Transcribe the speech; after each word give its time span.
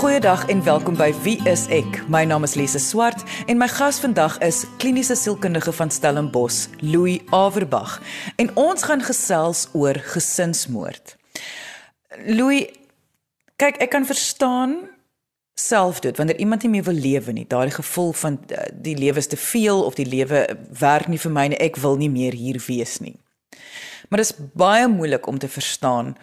Goeiedag 0.00 0.48
en 0.48 0.62
welkom 0.64 0.96
by 0.96 1.10
Wie 1.20 1.36
is 1.44 1.66
ek? 1.68 1.98
My 2.08 2.22
naam 2.24 2.46
is 2.46 2.54
Lise 2.56 2.80
Swart 2.80 3.20
en 3.52 3.58
my 3.60 3.66
gas 3.68 3.98
vandag 4.00 4.38
is 4.40 4.62
kliniese 4.80 5.12
sielkundige 5.12 5.74
van 5.76 5.90
Stellenbosch, 5.92 6.70
Louis 6.80 7.20
Averbag. 7.36 7.98
En 8.40 8.48
ons 8.56 8.82
gaan 8.82 9.04
gesels 9.04 9.66
oor 9.76 10.00
gesinsmoord. 10.14 11.18
Louis, 12.24 12.70
kyk, 13.60 13.76
ek 13.84 13.92
kan 13.92 14.08
verstaan 14.08 14.72
selfdood 15.60 16.16
wanneer 16.16 16.40
iemand 16.40 16.64
nie 16.64 16.72
meer 16.78 16.88
wil 16.88 16.96
lewe 16.96 17.36
nie, 17.36 17.44
daardie 17.44 17.76
gevoel 17.76 18.16
van 18.22 18.40
uh, 18.40 18.64
die 18.72 18.96
lewe 18.96 19.20
is 19.20 19.28
te 19.28 19.36
veel 19.36 19.84
of 19.84 20.00
die 20.00 20.08
lewe 20.08 20.46
werk 20.80 21.12
nie 21.12 21.20
vir 21.20 21.36
my 21.36 21.44
nie, 21.52 21.60
ek 21.60 21.76
wil 21.84 22.00
nie 22.00 22.08
meer 22.08 22.32
hier 22.32 22.62
wees 22.70 23.02
nie. 23.04 23.18
Maar 24.08 24.24
dit 24.24 24.32
is 24.32 24.48
baie 24.56 24.88
moeilik 24.88 25.28
om 25.28 25.36
te 25.36 25.52
verstaan 25.60 26.14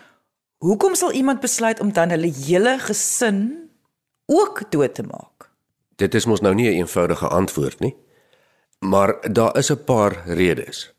hoekom 0.66 0.98
sal 0.98 1.14
iemand 1.14 1.46
besluit 1.46 1.78
om 1.78 1.94
dan 1.94 2.10
hulle 2.10 2.34
hele 2.34 2.80
gesin 2.82 3.67
ook 4.28 4.72
dood 4.72 4.96
te 4.96 5.04
maak? 5.04 5.50
Dit 5.96 6.14
is 6.14 6.26
mos 6.26 6.42
nou 6.42 6.54
nie 6.54 6.68
'n 6.68 6.72
een 6.72 6.78
eenvoudige 6.78 7.28
antwoord 7.28 7.80
nie. 7.80 7.96
Maar 8.80 9.34
daar 9.34 9.58
is 9.58 9.72
'n 9.72 9.84
paar 9.84 10.28
redes. 10.28 10.94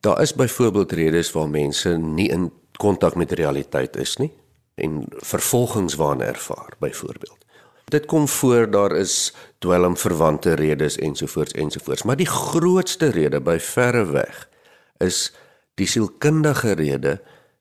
Daar 0.00 0.20
is 0.20 0.34
byvoorbeeld 0.34 0.92
redes 0.92 1.32
waar 1.32 1.48
mense 1.48 1.96
nie 1.96 2.28
in 2.28 2.52
kontak 2.76 3.14
met 3.14 3.32
realiteit 3.32 3.96
is 3.96 4.16
nie 4.16 4.32
en 4.74 5.04
vervolgingswaan 5.08 6.22
ervaar 6.22 6.72
byvoorbeeld. 6.78 7.44
Dit 7.84 8.06
kom 8.06 8.28
voor 8.28 8.70
daar 8.70 8.92
is 8.96 9.34
dwelmverwante 9.58 10.52
redes 10.52 10.96
ensovoorts 10.96 11.52
ensovoorts, 11.52 12.02
maar 12.02 12.16
die 12.16 12.26
grootste 12.26 13.08
rede 13.08 13.40
by 13.40 13.58
verre 13.58 14.04
weg 14.10 14.48
is 14.96 15.32
die 15.74 15.86
sielkundige 15.86 16.72
rede 16.72 17.20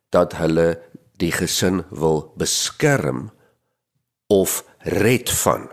dat 0.09 0.35
hulle 0.35 0.81
die 1.17 1.31
gesin 1.31 1.83
wil 1.89 2.33
beskerm 2.35 3.31
of 4.27 4.63
red 4.79 5.31
van 5.31 5.69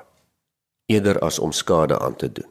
eerder 0.87 1.19
as 1.19 1.39
om 1.39 1.53
skade 1.53 1.98
aan 1.98 2.17
te 2.17 2.33
doen. 2.33 2.51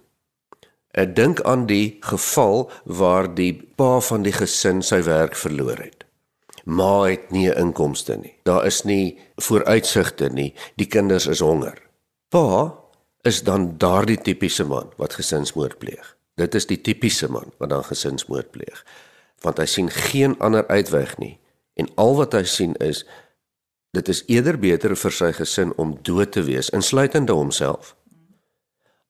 Ek 0.94 1.16
dink 1.16 1.42
aan 1.42 1.66
die 1.66 1.98
geval 2.06 2.68
waar 2.86 3.28
die 3.34 3.54
pa 3.76 3.98
van 4.00 4.26
die 4.26 4.34
gesin 4.36 4.84
sy 4.86 5.02
werk 5.08 5.36
verloor 5.36 5.80
het. 5.82 6.04
Ma 6.64 7.10
het 7.10 7.32
nie 7.34 7.50
inkomste 7.50 8.16
nie. 8.22 8.36
Daar 8.46 8.66
is 8.70 8.84
nie 8.86 9.18
vooruitsigte 9.42 10.30
nie. 10.30 10.54
Die 10.78 10.88
kinders 10.88 11.26
is 11.28 11.42
honger. 11.44 11.80
Pa 12.30 12.78
is 13.26 13.42
dan 13.44 13.74
daardie 13.82 14.20
tipiese 14.22 14.64
man 14.70 14.92
wat 15.02 15.18
gesinsmoord 15.18 15.80
pleeg. 15.82 16.14
Dit 16.38 16.56
is 16.56 16.70
die 16.70 16.80
tipiese 16.82 17.30
man 17.32 17.52
wat 17.58 17.74
dan 17.74 17.84
gesinsmoord 17.84 18.52
pleeg. 18.54 18.86
Want 19.44 19.60
hy 19.60 19.68
sien 19.68 19.90
geen 19.90 20.38
ander 20.40 20.68
uitweg 20.70 21.18
nie 21.18 21.38
en 21.74 21.90
al 21.98 22.16
wat 22.20 22.36
hy 22.38 22.44
sien 22.46 22.76
is 22.86 23.02
dit 23.94 24.08
is 24.10 24.24
eerder 24.28 24.58
beter 24.60 24.96
vir 24.98 25.14
sy 25.14 25.32
gesin 25.38 25.74
om 25.78 25.98
dood 26.02 26.32
te 26.34 26.44
wees 26.48 26.72
insluitende 26.74 27.36
homself 27.38 27.94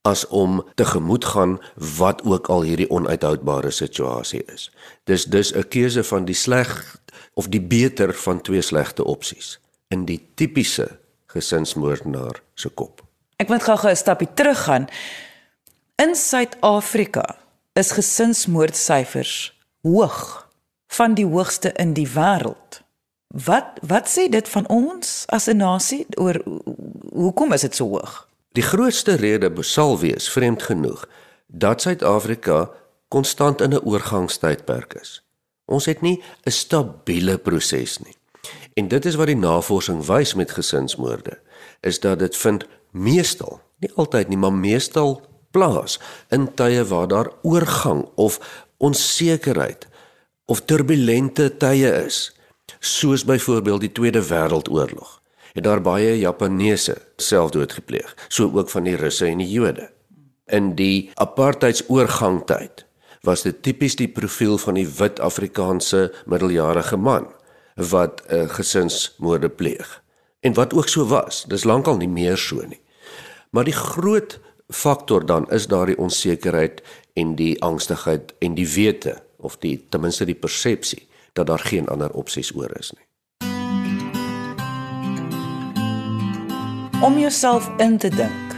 as 0.04 0.26
om 0.28 0.60
te 0.76 0.86
gemoed 0.86 1.26
gaan 1.26 1.60
wat 1.98 2.24
ook 2.28 2.50
al 2.52 2.66
hierdie 2.68 2.90
onuithoudbare 2.92 3.72
situasie 3.72 4.42
is. 4.52 4.68
Dis 5.08 5.26
dis 5.26 5.54
'n 5.56 5.68
keuse 5.68 6.04
van 6.04 6.26
die 6.26 6.36
sleg 6.36 7.00
of 7.34 7.48
die 7.48 7.62
beter 7.62 8.14
van 8.14 8.42
twee 8.42 8.62
slegte 8.62 9.04
opsies 9.04 9.60
in 9.88 10.06
die 10.06 10.20
tipiese 10.36 11.00
gesinsmoordenaar 11.26 12.42
se 12.56 12.70
kop. 12.70 13.02
Ek 13.38 13.48
wil 13.48 13.60
gou 13.60 13.90
'n 13.90 13.96
stapie 13.96 14.34
teruggaan. 14.34 14.88
In 15.96 16.16
Suid-Afrika 16.16 17.38
is 17.74 17.92
gesinsmoordsyfers 17.92 19.54
hoog, 19.82 20.50
van 20.88 21.14
die 21.14 21.26
hoogste 21.26 21.72
in 21.72 21.94
die 21.94 22.08
wêreld. 22.08 22.83
Wat 23.34 23.80
wat 23.82 24.06
sê 24.06 24.28
dit 24.30 24.50
van 24.50 24.68
ons 24.70 25.24
as 25.26 25.48
'n 25.50 25.58
nasie 25.58 26.06
oor 26.22 26.38
hoekom 27.10 27.54
is 27.54 27.62
dit 27.62 27.76
so 27.76 27.88
hoog? 27.88 28.28
Die 28.52 28.64
grootste 28.64 29.14
rede 29.14 29.64
sal 29.64 30.00
wees 30.00 30.30
vreemd 30.30 30.64
genoeg 30.64 31.08
dat 31.48 31.82
Suid-Afrika 31.82 32.70
konstant 33.08 33.62
in 33.62 33.74
'n 33.74 33.82
oorgangstydperk 33.84 34.94
is. 34.94 35.24
Ons 35.66 35.86
het 35.86 36.02
nie 36.02 36.22
'n 36.46 36.52
stabiele 36.52 37.38
proses 37.38 37.98
nie. 37.98 38.16
En 38.74 38.88
dit 38.88 39.06
is 39.06 39.16
wat 39.16 39.28
die 39.28 39.36
navorsing 39.36 40.06
wys 40.06 40.34
met 40.34 40.52
gesinsmoorde, 40.52 41.40
is 41.82 42.00
dat 42.00 42.20
dit 42.20 42.38
vind 42.38 42.66
meestal, 42.92 43.62
nie 43.80 43.92
altyd 43.96 44.28
nie, 44.28 44.38
maar 44.38 44.54
meestal 44.54 45.22
plaas 45.52 46.00
in 46.30 46.54
tye 46.54 46.86
waar 46.86 47.08
daar 47.08 47.32
oorgang 47.42 48.10
of 48.16 48.66
onsekerheid 48.78 49.88
of 50.46 50.62
turbulente 50.66 51.58
tye 51.58 52.06
is 52.06 52.34
soos 52.84 53.24
byvoorbeeld 53.26 53.80
die 53.80 53.92
Tweede 53.92 54.22
Wêreldoorlog. 54.28 55.22
Het 55.54 55.64
daar 55.64 55.82
baie 55.82 56.18
Japaneese 56.20 56.98
selfdood 57.16 57.74
gepleeg, 57.74 58.16
so 58.28 58.52
ook 58.54 58.70
van 58.70 58.84
die 58.84 58.96
Russe 58.96 59.26
en 59.26 59.38
die 59.38 59.50
Jode. 59.50 59.90
In 60.46 60.74
die 60.76 61.12
apartheidsoorgangtyd 61.14 62.86
was 63.24 63.46
dit 63.46 63.62
tipies 63.64 63.96
die 63.96 64.10
profiel 64.12 64.58
van 64.58 64.76
die 64.76 64.88
wit 64.98 65.22
Afrikaanse 65.24 66.10
middeljarige 66.26 66.98
man 66.98 67.30
wat 67.76 68.22
'n 68.28 68.36
uh, 68.36 68.50
gesinsmoorde 68.50 69.50
pleeg. 69.50 70.02
En 70.40 70.54
wat 70.54 70.74
ook 70.74 70.88
so 70.88 71.06
was, 71.06 71.46
dis 71.48 71.64
lankal 71.64 71.98
nie 71.98 72.10
meer 72.10 72.38
so 72.38 72.62
nie. 72.68 72.82
Maar 73.50 73.64
die 73.64 73.80
groot 73.80 74.40
faktor 74.70 75.26
dan 75.26 75.50
is 75.52 75.68
daardie 75.68 75.98
onsekerheid 75.98 76.84
en 77.14 77.36
die 77.36 77.62
angstigheid 77.62 78.34
en 78.40 78.54
die 78.56 78.68
wete 78.68 79.24
of 79.38 79.58
die 79.58 79.86
ten 79.90 80.02
minste 80.02 80.26
die 80.26 80.36
persepsie 80.36 81.08
dat 81.34 81.48
daar 81.48 81.60
geen 81.60 81.88
ander 81.88 82.12
opsies 82.12 82.56
oor 82.56 82.78
is 82.80 82.92
nie. 82.92 83.08
Om 87.02 87.20
jouself 87.20 87.72
in 87.78 87.98
te 87.98 88.10
dink 88.10 88.56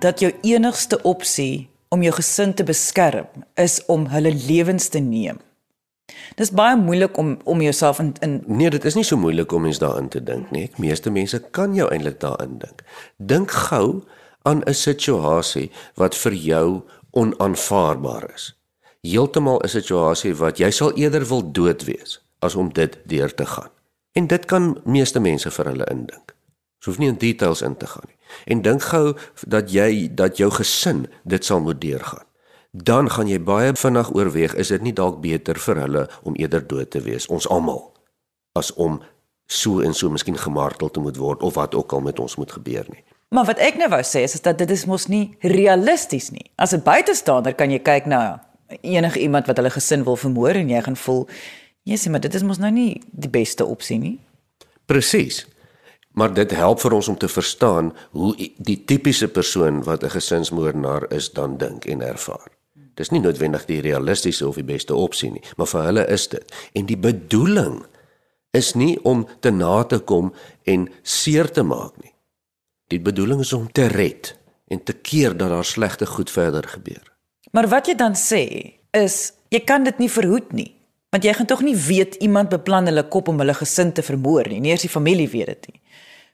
dat 0.00 0.20
jou 0.20 0.32
enigste 0.42 1.02
opsie 1.02 1.70
om 1.88 2.02
jou 2.02 2.14
gesin 2.14 2.54
te 2.54 2.64
beskerm 2.64 3.26
is 3.54 3.84
om 3.86 4.06
hulle 4.06 4.34
lewens 4.34 4.88
te 4.88 4.98
neem. 4.98 5.38
Dis 6.36 6.50
baie 6.50 6.76
moeilik 6.76 7.16
om 7.16 7.36
om 7.44 7.62
jouself 7.62 7.98
in 7.98 8.12
in 8.20 8.42
Nee, 8.46 8.70
dit 8.70 8.84
is 8.84 8.94
nie 8.94 9.04
so 9.04 9.16
moeilik 9.16 9.52
om 9.52 9.62
mens 9.62 9.78
daarin 9.78 10.08
te 10.08 10.22
dink 10.22 10.50
nie. 10.50 10.70
Meeste 10.76 11.10
mense 11.10 11.40
kan 11.50 11.74
jou 11.74 11.88
eintlik 11.92 12.20
daarin 12.20 12.58
dink. 12.58 12.82
Dink 13.16 13.50
gou 13.50 14.02
aan 14.42 14.62
'n 14.64 14.74
situasie 14.74 15.70
wat 15.94 16.16
vir 16.16 16.32
jou 16.32 16.82
onaanvaarbaar 17.10 18.30
is 18.34 18.57
heeltemal 19.00 19.60
'n 19.62 19.68
situasie 19.68 20.34
wat 20.34 20.58
jy 20.58 20.70
sal 20.70 20.92
eerder 20.92 21.28
wil 21.28 21.52
dood 21.52 21.84
wees 21.84 22.20
as 22.38 22.54
om 22.54 22.72
dit 22.72 22.98
deur 23.04 23.34
te 23.34 23.46
gaan. 23.46 23.70
En 24.12 24.26
dit 24.26 24.44
kan 24.44 24.80
meeste 24.84 25.20
mense 25.20 25.50
vir 25.50 25.64
hulle 25.64 25.86
indink. 25.90 26.34
Jy 26.78 26.84
hoef 26.84 26.98
nie 26.98 27.08
in 27.08 27.18
details 27.18 27.62
in 27.62 27.76
te 27.76 27.86
gaan 27.86 28.06
nie. 28.06 28.18
En 28.44 28.62
dink 28.62 28.82
gou 28.82 29.16
dat 29.46 29.70
jy 29.72 30.14
dat 30.14 30.36
jou 30.36 30.50
gesin 30.50 31.06
dit 31.24 31.44
sal 31.44 31.60
moet 31.60 31.80
deurgaan. 31.80 32.26
Dan 32.70 33.10
gaan 33.10 33.28
jy 33.28 33.40
baie 33.42 33.72
vinnig 33.74 34.14
oorweeg, 34.14 34.54
is 34.54 34.68
dit 34.68 34.82
nie 34.82 34.92
dalk 34.92 35.20
beter 35.20 35.58
vir 35.58 35.76
hulle 35.76 36.08
om 36.22 36.34
eerder 36.34 36.66
dood 36.66 36.90
te 36.90 37.00
wees, 37.00 37.26
ons 37.26 37.48
almal, 37.48 37.92
as 38.52 38.72
om 38.74 39.00
so 39.46 39.80
en 39.80 39.94
so 39.94 40.10
miskien 40.10 40.36
gemartel 40.36 40.90
te 40.90 41.00
moet 41.00 41.16
word 41.16 41.42
of 41.42 41.54
wat 41.54 41.74
ook 41.74 41.92
al 41.92 42.00
met 42.00 42.18
ons 42.18 42.36
moet 42.36 42.52
gebeur 42.52 42.84
nie. 42.88 43.04
Maar 43.28 43.44
wat 43.44 43.58
ek 43.58 43.76
nou 43.80 43.88
wou 43.92 44.02
sê 44.04 44.22
is, 44.24 44.34
is 44.34 44.44
dat 44.44 44.58
dit 44.58 44.70
is 44.70 44.86
mos 44.88 45.06
nie 45.08 45.36
realisties 45.40 46.30
nie. 46.30 46.50
As 46.56 46.72
'n 46.72 46.82
buitestander 46.82 47.54
kan 47.54 47.70
jy 47.70 47.78
kyk 47.78 48.06
na 48.06 48.47
enige 48.80 49.20
iemand 49.20 49.46
wat 49.46 49.56
hulle 49.56 49.70
gesin 49.70 50.04
wil 50.04 50.16
vermoor 50.16 50.58
en 50.58 50.68
jy 50.68 50.82
gaan 50.82 50.96
voel 50.96 51.28
Jessie, 51.88 52.10
maar 52.10 52.20
dit 52.20 52.34
is 52.34 52.44
mos 52.44 52.58
nou 52.60 52.70
nie 52.72 53.00
die 53.10 53.30
beste 53.32 53.64
opsie 53.64 53.98
nie. 53.98 54.18
Presies. 54.86 55.46
Maar 56.12 56.34
dit 56.34 56.50
help 56.50 56.80
vir 56.82 56.92
ons 56.98 57.08
om 57.08 57.16
te 57.16 57.28
verstaan 57.28 57.92
hoe 58.10 58.34
die 58.36 58.76
tipiese 58.84 59.28
persoon 59.28 59.82
wat 59.86 60.04
'n 60.04 60.10
gesinsmoordenaar 60.10 61.12
is 61.12 61.30
dan 61.32 61.56
dink 61.56 61.84
en 61.84 62.02
ervaar. 62.02 62.50
Dis 62.94 63.10
nie 63.10 63.20
noodwendig 63.20 63.64
die 63.64 63.80
realistiese 63.80 64.48
of 64.48 64.54
die 64.54 64.66
beste 64.66 64.94
opsie 64.94 65.30
nie, 65.30 65.42
maar 65.56 65.66
vir 65.66 65.82
hulle 65.82 66.06
is 66.06 66.28
dit. 66.28 66.54
En 66.74 66.86
die 66.86 66.96
bedoeling 66.96 67.86
is 68.50 68.74
nie 68.74 68.98
om 69.02 69.26
te 69.40 69.50
na 69.50 69.84
te 69.84 69.98
kom 69.98 70.32
en 70.64 70.88
seer 71.02 71.50
te 71.50 71.62
maak 71.62 71.92
nie. 72.02 72.14
Die 72.88 73.00
bedoeling 73.00 73.40
is 73.40 73.52
om 73.52 73.72
te 73.72 73.86
red 73.86 74.36
en 74.68 74.82
te 74.82 74.92
keer 74.92 75.36
dat 75.36 75.48
daar 75.48 75.64
slegte 75.64 76.06
goed 76.06 76.30
verder 76.30 76.68
gebeur. 76.68 77.17
Maar 77.50 77.68
wat 77.68 77.86
jy 77.86 77.94
dan 77.94 78.14
sê 78.14 78.74
is 78.96 79.32
jy 79.48 79.60
kan 79.64 79.84
dit 79.84 79.98
nie 79.98 80.10
verhoed 80.10 80.52
nie. 80.52 80.72
Want 81.10 81.24
jy 81.24 81.32
gaan 81.32 81.48
tog 81.48 81.62
nie 81.64 81.76
weet 81.76 82.18
iemand 82.24 82.52
beplan 82.52 82.86
hulle 82.86 83.04
kop 83.08 83.28
om 83.28 83.38
hulle 83.40 83.54
gesin 83.56 83.92
te 83.92 84.02
vermoor 84.04 84.48
nie. 84.48 84.60
Nie 84.60 84.74
eens 84.74 84.84
die 84.84 84.92
familie 84.92 85.28
weet 85.32 85.46
dit 85.46 85.70
nie. 85.72 85.80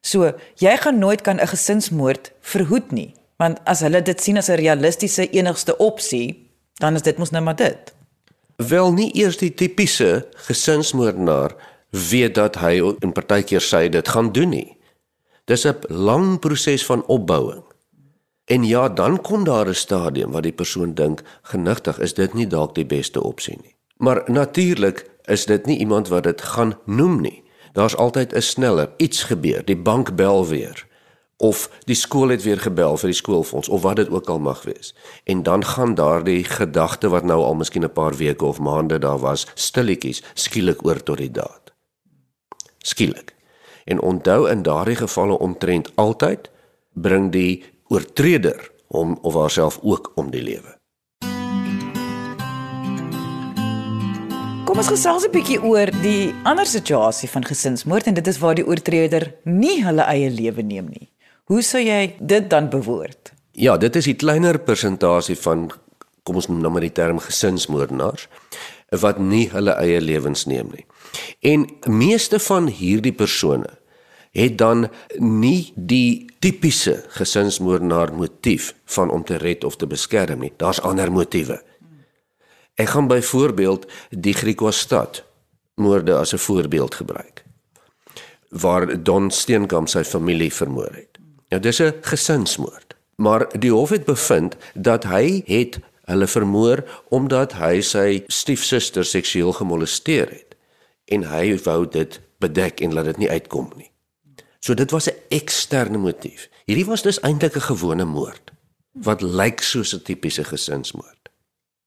So, 0.05 0.35
jy 0.61 0.75
gaan 0.77 0.99
nooit 0.99 1.23
kan 1.23 1.41
'n 1.41 1.47
gesinsmoord 1.49 2.33
verhoed 2.41 2.93
nie, 2.93 3.15
want 3.39 3.59
as 3.65 3.81
hulle 3.81 4.03
dit 4.03 4.21
sien 4.21 4.37
as 4.37 4.49
'n 4.51 4.61
realistiese 4.61 5.31
enigste 5.31 5.77
opsie, 5.77 6.51
dan 6.75 6.95
is 6.95 7.03
dit 7.03 7.19
mos 7.19 7.31
nou 7.31 7.43
maar 7.43 7.57
dit. 7.57 7.95
Wel 8.57 8.93
nie 8.93 9.11
eers 9.15 9.37
die 9.37 9.55
tipiese 9.55 10.27
gesinsmoordenaar 10.35 11.55
weet 11.91 12.35
dat 12.35 12.57
hy 12.57 12.83
in 13.01 13.13
partykeer 13.13 13.63
sê 13.63 13.89
dit 13.89 14.09
gaan 14.09 14.33
doen 14.33 14.49
nie. 14.49 14.77
Dis 15.45 15.65
'n 15.65 15.77
lang 15.89 16.39
proses 16.39 16.85
van 16.85 17.07
opbouing. 17.07 17.63
En 18.45 18.65
ja, 18.65 18.89
dan 18.89 19.21
kom 19.21 19.45
daar 19.45 19.69
'n 19.69 19.75
stadium 19.75 20.31
waar 20.31 20.43
die 20.43 20.53
persoon 20.53 20.95
dink, 20.95 21.23
genigtig, 21.43 21.99
is 21.99 22.15
dit 22.15 22.35
nie 22.35 22.47
dalk 22.47 22.75
die 22.75 22.87
beste 22.87 23.23
opsie 23.23 23.59
nie. 23.63 23.77
Maar 23.97 24.23
natuurlik 24.27 25.11
is 25.25 25.47
dit 25.47 25.67
nie 25.67 25.79
iemand 25.79 26.09
wat 26.09 26.23
dit 26.23 26.43
gaan 26.43 26.79
noem 26.85 27.21
nie. 27.21 27.43
Daar's 27.73 27.97
altyd 27.97 28.35
'n 28.35 28.41
sneller 28.41 28.91
iets 28.97 29.23
gebeur, 29.23 29.65
die 29.65 29.77
bank 29.77 30.17
bel 30.17 30.47
weer 30.47 30.87
of 31.37 31.71
die 31.85 31.95
skool 31.95 32.29
het 32.29 32.43
weer 32.43 32.61
gebel 32.61 32.97
vir 32.97 33.11
die 33.11 33.19
skoolfonds 33.19 33.69
of 33.69 33.83
wat 33.83 33.97
dit 33.97 34.11
ook 34.11 34.29
al 34.29 34.39
mag 34.39 34.63
wees. 34.63 34.95
En 35.25 35.43
dan 35.43 35.65
gaan 35.65 35.95
daardie 35.95 36.45
gedagte 36.45 37.09
wat 37.09 37.25
nou 37.25 37.43
al 37.43 37.55
miskien 37.55 37.85
'n 37.85 37.93
paar 37.93 38.15
weke 38.15 38.45
of 38.45 38.59
maande 38.59 38.99
daar 38.99 39.19
was, 39.19 39.47
stilletjies 39.55 40.23
skielik 40.35 40.85
oor 40.87 41.03
tot 41.03 41.19
die 41.19 41.31
daad. 41.31 41.73
Skielik. 42.79 43.35
En 43.85 44.01
onthou 44.01 44.51
in 44.51 44.63
daardie 44.63 44.97
gevalle 44.97 45.39
omtrent 45.39 45.93
altyd 45.95 46.51
bring 46.93 47.33
die 47.33 47.74
oortreder 47.89 48.71
hom 48.95 49.19
of 49.23 49.35
haarself 49.35 49.79
ook 49.83 50.13
om 50.15 50.31
die 50.31 50.43
lewe. 50.43 50.79
Kom 54.65 54.79
ons 54.81 54.89
gesels 54.89 55.25
'n 55.25 55.31
bietjie 55.31 55.63
oor 55.63 55.91
die 56.03 56.35
ander 56.43 56.67
situasie 56.67 57.29
van 57.29 57.45
gesinsmoord 57.45 58.07
en 58.07 58.15
dit 58.15 58.27
is 58.27 58.39
waar 58.39 58.55
die 58.55 58.67
oortreder 58.67 59.35
nie 59.45 59.85
hulle 59.85 60.03
eie 60.03 60.31
lewe 60.31 60.63
neem 60.63 60.89
nie. 60.89 61.11
Hoe 61.45 61.63
sou 61.63 61.83
jy 61.83 62.17
dit 62.21 62.51
dan 62.51 62.71
bewoord? 62.71 63.33
Ja, 63.53 63.77
dit 63.77 63.97
is 63.97 64.05
die 64.05 64.17
kleiner 64.17 64.59
persentasie 64.59 65.37
van 65.37 65.71
kom 66.23 66.37
ons 66.41 66.49
noem 66.49 66.61
nou 66.61 66.73
maar 66.73 66.81
die 66.81 66.93
term 66.93 67.19
gesinsmoordenaars 67.19 68.29
wat 69.01 69.19
nie 69.19 69.49
hulle 69.51 69.75
eie 69.83 70.01
lewens 70.01 70.45
neem 70.47 70.71
nie. 70.73 70.87
En 71.41 71.67
meeste 71.87 72.39
van 72.39 72.67
hierdie 72.67 73.13
persone 73.13 73.71
het 74.35 74.59
dan 74.59 74.89
nie 75.19 75.73
die 75.75 76.27
tipiese 76.43 77.05
gesinsmoordenaar 77.15 78.13
motief 78.15 78.73
van 78.97 79.11
om 79.11 79.25
te 79.25 79.39
red 79.39 79.65
of 79.65 79.77
te 79.79 79.87
beskerm 79.87 80.43
nie. 80.43 80.53
Daar's 80.59 80.83
ander 80.83 81.13
motiewe. 81.13 81.63
Ek 82.75 82.91
gaan 82.91 83.07
byvoorbeeld 83.07 83.87
die 84.11 84.35
Griquastad 84.35 85.23
moorde 85.75 86.15
as 86.15 86.35
'n 86.35 86.43
voorbeeld 86.43 86.95
gebruik 86.95 87.45
waar 88.55 89.03
Don 89.03 89.31
Steenkamp 89.31 89.89
sy 89.89 90.05
familie 90.05 90.53
vermoor 90.53 90.93
het. 90.95 91.19
Nou 91.49 91.63
dis 91.63 91.83
'n 91.83 91.95
gesinsmoord. 92.01 92.95
Maar 93.17 93.47
die 93.59 93.73
hof 93.73 93.91
het 93.91 94.05
bevind 94.05 94.57
dat 94.75 95.05
hy 95.05 95.43
het 95.47 95.79
hulle 96.05 96.27
vermoor 96.27 96.85
omdat 97.09 97.53
hy 97.53 97.81
sy 97.81 98.23
stiefsuster 98.27 99.05
seksueel 99.05 99.53
gemolesteer 99.53 100.29
het 100.29 100.55
en 101.05 101.23
hy 101.23 101.59
wou 101.65 101.89
dit 101.89 102.21
bedek 102.39 102.81
en 102.81 102.93
laat 102.93 103.05
dit 103.05 103.17
nie 103.17 103.31
uitkom 103.31 103.73
nie. 103.77 103.94
So 104.65 104.75
dit 104.75 104.91
was 104.91 105.09
'n 105.11 105.19
eksterne 105.29 105.99
motief. 105.99 106.49
Hierdie 106.65 106.87
was 106.87 107.03
dus 107.03 107.21
eintlik 107.21 107.57
'n 107.57 107.69
gewone 107.71 108.05
moord 108.05 108.53
wat 108.93 109.21
lyk 109.21 109.61
soos 109.61 109.95
'n 109.95 110.03
tipiese 110.03 110.45
gesinsmoord 110.45 111.29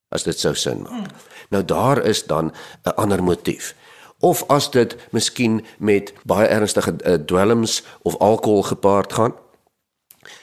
as 0.09 0.23
dit 0.23 0.39
sou 0.39 0.55
sin 0.55 0.81
maak. 0.81 1.09
Nou 1.49 1.65
daar 1.65 2.03
is 2.05 2.25
dan 2.25 2.53
'n 2.83 2.95
ander 2.95 3.23
motief. 3.23 3.75
Of 4.19 4.43
as 4.47 4.71
dit 4.71 4.95
miskien 5.11 5.65
met 5.77 6.13
baie 6.25 6.47
ernstige 6.47 6.93
uh, 7.03 7.13
dwelms 7.13 7.83
of 8.01 8.17
alkohol 8.17 8.63
gepaard 8.63 9.13
gaan, 9.13 9.33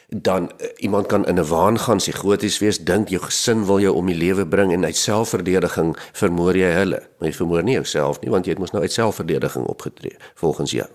dan 0.08 0.52
uh, 0.58 0.66
iemand 0.76 1.06
kan 1.06 1.26
in 1.26 1.38
'n 1.38 1.46
waan 1.46 1.78
gaan, 1.78 1.96
psigoties 1.96 2.58
wees, 2.58 2.78
dink 2.78 3.08
jou 3.08 3.22
gesin 3.22 3.66
wil 3.66 3.81
jou 3.81 3.94
om 3.94 4.06
die 4.06 4.16
lewe 4.16 4.46
bring 4.46 4.72
en 4.72 4.84
uit 4.84 4.96
selfverdediging 4.96 5.96
vermoor 6.12 6.56
jy 6.56 6.72
hulle. 6.72 7.08
Maar 7.19 7.28
jy 7.28 7.34
vermoor 7.34 7.62
nie 7.62 7.75
jouself 7.75 8.20
nie 8.20 8.31
want 8.31 8.44
jy 8.44 8.50
het 8.50 8.60
mos 8.60 8.70
nou 8.70 8.82
uit 8.82 8.92
selfverdediging 8.92 9.66
opgetree 9.66 10.16
volgens 10.34 10.70
jou. 10.70 10.88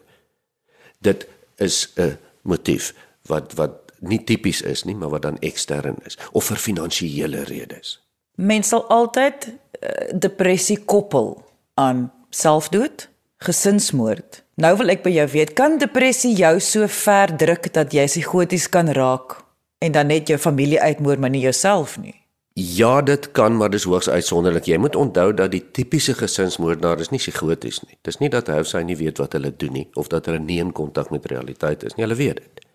Dit 1.01 1.28
is 1.57 1.92
'n 1.96 2.18
motief 2.42 2.94
wat 3.28 3.54
wat 3.54 3.90
nie 4.00 4.24
tipies 4.24 4.62
is 4.62 4.84
nie, 4.84 4.96
maar 4.96 5.10
wat 5.10 5.22
dan 5.22 5.40
ekstern 5.40 5.96
is 6.06 6.18
of 6.31 6.46
vir 6.46 6.57
finansiële 6.57 7.44
redes. 7.44 8.00
Mense 8.36 8.69
sal 8.69 8.88
altyd 8.88 9.48
uh, 9.48 9.90
depressie 10.13 10.80
koppel 10.86 11.44
aan 11.74 12.12
selfdood, 12.30 13.10
gesinsmoord. 13.38 14.44
Nou 14.60 14.78
wil 14.78 14.90
ek 14.90 15.04
by 15.04 15.10
jou 15.10 15.28
weet, 15.28 15.54
kan 15.54 15.78
depressie 15.78 16.34
jou 16.36 16.60
so 16.60 16.88
ver 16.88 17.36
druk 17.38 17.74
dat 17.74 17.94
jy 17.94 18.06
psigoties 18.06 18.69
kan 18.69 18.92
raak 18.92 19.40
en 19.80 19.92
dan 19.92 20.07
net 20.07 20.28
jou 20.28 20.40
familie 20.40 20.81
uitmoor 20.81 21.19
maar 21.19 21.30
nie 21.30 21.44
jouself 21.44 21.98
nie? 22.00 22.19
Ja, 22.60 23.02
dit 23.02 23.32
kan, 23.32 23.58
maar 23.58 23.70
dis 23.70 23.86
hoogs 23.88 24.10
uitsonderlik. 24.10 24.66
Jy 24.68 24.78
moet 24.78 24.96
onthou 24.96 25.30
dat 25.34 25.52
die 25.54 25.62
tipiese 25.72 26.14
gesinsmoordenaar 26.18 27.00
is 27.00 27.12
nie 27.14 27.20
psigoties 27.22 27.80
nie. 27.86 27.96
Dis 28.04 28.20
nie 28.20 28.30
dat 28.34 28.50
of 28.52 28.68
sy 28.68 28.82
nie 28.84 28.98
weet 29.00 29.22
wat 29.22 29.38
hulle 29.38 29.52
doen 29.56 29.78
nie 29.78 29.86
of 30.00 30.10
dat 30.12 30.28
hulle 30.28 30.42
nie 30.44 30.60
in 30.60 30.74
kontak 30.76 31.12
met 31.14 31.30
realiteit 31.32 31.86
is 31.88 31.96
nie. 31.96 32.04
Hulle 32.04 32.20
weet 32.20 32.42
dit. 32.42 32.66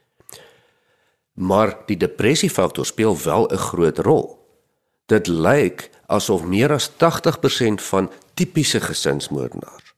Maar 1.34 1.74
die 1.88 1.98
depressiefaktor 2.00 2.86
speel 2.86 3.18
wel 3.24 3.48
'n 3.50 3.56
groot 3.56 3.98
rol. 3.98 4.38
Dit 5.06 5.26
lyk 5.26 5.90
asof 6.06 6.44
meer 6.44 6.72
as 6.72 6.90
80% 6.96 7.82
van 7.82 8.10
tipiese 8.34 8.80
gesinsmoordenaars 8.80 9.94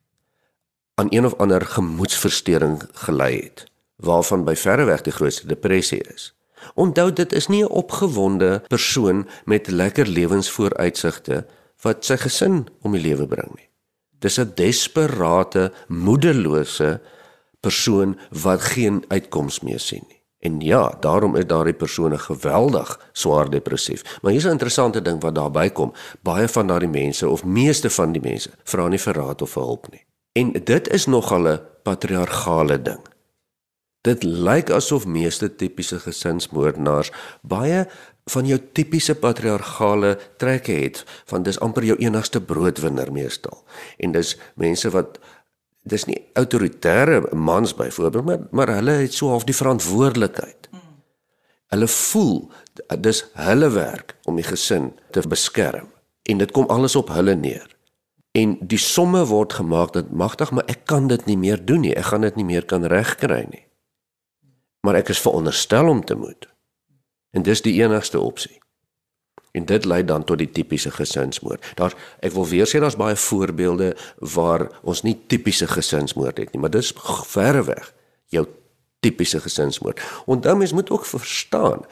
aan 0.94 1.06
een 1.10 1.24
of 1.24 1.34
ander 1.34 1.60
gemoedsversteuring 1.60 2.88
gely 2.92 3.34
het, 3.36 3.66
waarvan 3.96 4.44
by 4.44 4.54
verreweg 4.54 5.02
die 5.02 5.12
grootste 5.12 5.46
depressie 5.46 6.00
is. 6.14 6.35
Onthou 6.74 7.12
dit 7.12 7.32
is 7.32 7.46
nie 7.46 7.62
'n 7.62 7.68
opgewonde 7.68 8.62
persoon 8.68 9.26
met 9.44 9.70
lekker 9.70 10.06
lewensvooruitsigte 10.06 11.46
wat 11.82 12.04
sy 12.04 12.16
gesin 12.16 12.66
om 12.82 12.92
die 12.92 13.02
lewe 13.02 13.26
bring 13.26 13.54
nie. 13.54 13.68
Dis 14.18 14.38
'n 14.38 14.52
desperate, 14.54 15.72
moederlose 15.88 17.00
persoon 17.60 18.18
wat 18.30 18.60
geen 18.60 19.04
uitkoms 19.08 19.60
meer 19.60 19.80
sien 19.80 20.04
nie. 20.08 20.16
En 20.38 20.60
ja, 20.60 20.96
daarom 21.00 21.36
is 21.36 21.46
daardie 21.46 21.74
persone 21.74 22.18
geweldig 22.18 23.08
swaar 23.12 23.50
depressief. 23.50 24.18
Maar 24.22 24.32
hier's 24.32 24.44
'n 24.44 24.56
interessante 24.56 25.02
ding 25.02 25.22
wat 25.22 25.34
daarbey 25.34 25.70
kom. 25.70 25.92
Baie 26.22 26.48
van 26.48 26.66
daardie 26.66 26.88
mense 26.88 27.28
of 27.28 27.44
meeste 27.44 27.90
van 27.90 28.12
die 28.12 28.20
mense 28.20 28.50
vra 28.64 28.88
nie 28.88 28.98
vir 28.98 29.14
raad 29.14 29.42
of 29.42 29.50
vir 29.50 29.62
hulp 29.62 29.90
nie. 29.90 30.04
En 30.32 30.52
dit 30.64 30.88
is 30.88 31.06
nogal 31.06 31.48
'n 31.48 31.60
patriargale 31.82 32.82
ding. 32.82 33.15
Dit 34.06 34.22
lyk 34.22 34.70
asof 34.70 35.06
meeste 35.10 35.48
tipiese 35.58 35.98
gesinsmoordenaars 35.98 37.10
baie 37.42 37.86
van 38.30 38.46
jou 38.46 38.58
tipiese 38.74 39.14
patriargale 39.18 40.16
trekke 40.38 40.74
het, 40.80 41.02
van 41.30 41.44
dis 41.46 41.58
amper 41.62 41.86
jou 41.86 41.96
enigste 42.02 42.40
broodwinner 42.42 43.12
meestal. 43.14 43.62
En 44.02 44.14
dis 44.14 44.34
mense 44.58 44.90
wat 44.94 45.18
dis 45.86 46.06
nie 46.10 46.18
autoritaire 46.34 47.22
mans 47.34 47.74
byvoorbeeld 47.78 48.24
maar 48.24 48.46
maar 48.50 48.74
hulle 48.78 48.98
het 49.04 49.14
so 49.14 49.30
half 49.30 49.46
die 49.46 49.54
verantwoordelikheid. 49.54 50.70
Hulle 51.70 51.88
voel 51.90 52.50
dis 53.02 53.24
hulle 53.34 53.70
werk 53.74 54.16
om 54.24 54.38
die 54.38 54.46
gesin 54.46 54.92
te 55.10 55.22
beskerm 55.28 55.90
en 56.26 56.38
dit 56.42 56.50
kom 56.50 56.66
alles 56.70 56.96
op 56.96 57.10
hulle 57.14 57.34
neer. 57.34 57.66
En 58.34 58.58
die 58.60 58.78
somme 58.78 59.24
word 59.26 59.52
gemaak 59.58 59.94
dat 59.94 60.10
magtig 60.10 60.50
maar 60.50 60.66
ek 60.66 60.84
kan 60.90 61.06
dit 61.08 61.26
nie 61.26 61.38
meer 61.38 61.62
doen 61.64 61.86
nie. 61.86 61.94
Ek 61.94 62.10
gaan 62.10 62.26
dit 62.26 62.36
nie 62.36 62.44
meer 62.44 62.66
kan 62.66 62.84
regkry 62.84 63.46
nie. 63.50 63.65
Maar 64.86 65.00
ek 65.02 65.10
is 65.14 65.22
veronderstel 65.24 65.90
om 65.90 66.04
te 66.06 66.14
moet. 66.14 66.46
En 67.34 67.42
dis 67.42 67.62
die 67.64 67.74
enigste 67.82 68.20
opsie. 68.22 68.60
En 69.56 69.64
dit 69.66 69.84
lei 69.88 70.02
dan 70.04 70.24
tot 70.24 70.38
die 70.38 70.50
tipiese 70.52 70.92
gesinsmoord. 70.94 71.64
Daar 71.80 71.94
ek 72.24 72.34
wil 72.36 72.46
weer 72.46 72.68
sê 72.68 72.78
daar's 72.80 72.98
baie 73.00 73.16
voorbeelde 73.16 73.94
waar 74.34 74.68
ons 74.86 75.02
nie 75.02 75.16
tipiese 75.26 75.66
gesinsmoord 75.66 76.38
het 76.38 76.52
nie, 76.52 76.60
maar 76.60 76.74
dis 76.74 76.92
verre 77.32 77.64
weg 77.66 77.90
jou 78.34 78.44
tipiese 79.04 79.40
gesinsmoord. 79.40 80.00
Onthou 80.26 80.56
mens 80.60 80.74
moet 80.76 80.90
ook 80.90 81.06
verstaan 81.06 81.84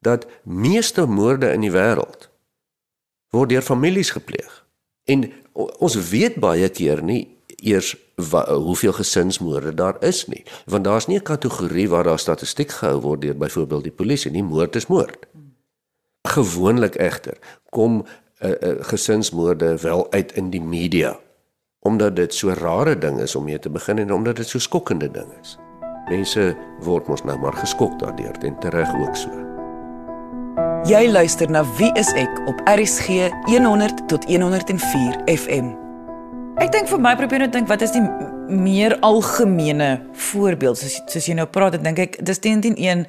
dat 0.00 0.26
meeste 0.42 1.04
moorde 1.06 1.52
in 1.52 1.66
die 1.66 1.72
wêreld 1.74 2.30
word 3.30 3.52
deur 3.52 3.62
families 3.62 4.10
gepleeg. 4.16 4.64
En 5.04 5.28
ons 5.54 5.96
weet 6.10 6.40
baie 6.40 6.68
keer 6.68 7.02
nie 7.04 7.39
eers 7.62 7.96
wa, 8.14 8.44
hoeveel 8.52 8.92
gesinsmoorde 8.92 9.74
daar 9.74 9.96
is 10.04 10.26
nie, 10.26 10.44
want 10.66 10.84
daar's 10.84 11.06
nie 11.06 11.18
'n 11.18 11.22
kategorie 11.22 11.88
waar 11.88 12.04
daar 12.04 12.18
statistiek 12.18 12.70
gehou 12.70 13.00
word 13.00 13.20
deur 13.20 13.36
byvoorbeeld 13.36 13.82
die 13.82 13.92
polisie 13.92 14.30
nie. 14.30 14.42
Moord 14.42 14.76
is 14.76 14.86
moord. 14.86 15.26
Gewoonlik 16.28 16.94
egter 16.94 17.38
kom 17.70 18.04
uh, 18.40 18.50
uh, 18.50 18.74
gesinsmoorde 18.80 19.76
wel 19.76 20.12
uit 20.12 20.32
in 20.32 20.50
die 20.50 20.62
media 20.62 21.18
omdat 21.80 22.16
dit 22.16 22.34
so 22.34 22.52
rare 22.52 22.98
ding 22.98 23.20
is 23.20 23.34
om 23.34 23.44
mee 23.44 23.58
te 23.58 23.70
begin 23.70 23.98
en 23.98 24.12
omdat 24.12 24.36
dit 24.36 24.48
so 24.48 24.58
skokkende 24.58 25.10
ding 25.10 25.32
is. 25.40 25.58
Mense 26.08 26.56
word 26.84 27.08
mos 27.08 27.24
nou 27.24 27.38
maar 27.38 27.56
geskok 27.56 27.98
daardeur 27.98 28.36
en 28.44 28.58
tereg 28.58 28.94
ook 29.00 29.16
so. 29.16 29.30
Jy 30.88 31.10
luister 31.10 31.50
na 31.50 31.64
Wie 31.76 31.92
is 32.00 32.12
ek 32.16 32.40
op 32.48 32.60
RSG 32.68 33.28
100 33.48 34.08
tot 34.08 34.24
104 34.24 35.22
FM. 35.24 35.89
Ek 36.58 36.72
dink 36.72 36.88
vir 36.90 36.98
my 36.98 37.12
probeer 37.18 37.44
net 37.44 37.52
dink 37.54 37.68
wat 37.70 37.84
is 37.86 37.92
die 37.94 38.02
meer 38.50 38.96
algemene 39.06 40.00
voorbeeld 40.30 40.80
soos 40.80 40.96
soos 41.06 41.28
jy 41.28 41.36
nou 41.38 41.46
praat, 41.46 41.76
ek 41.78 41.84
dink 41.86 42.02
ek 42.02 42.18
dis 42.26 42.42
101 42.42 43.06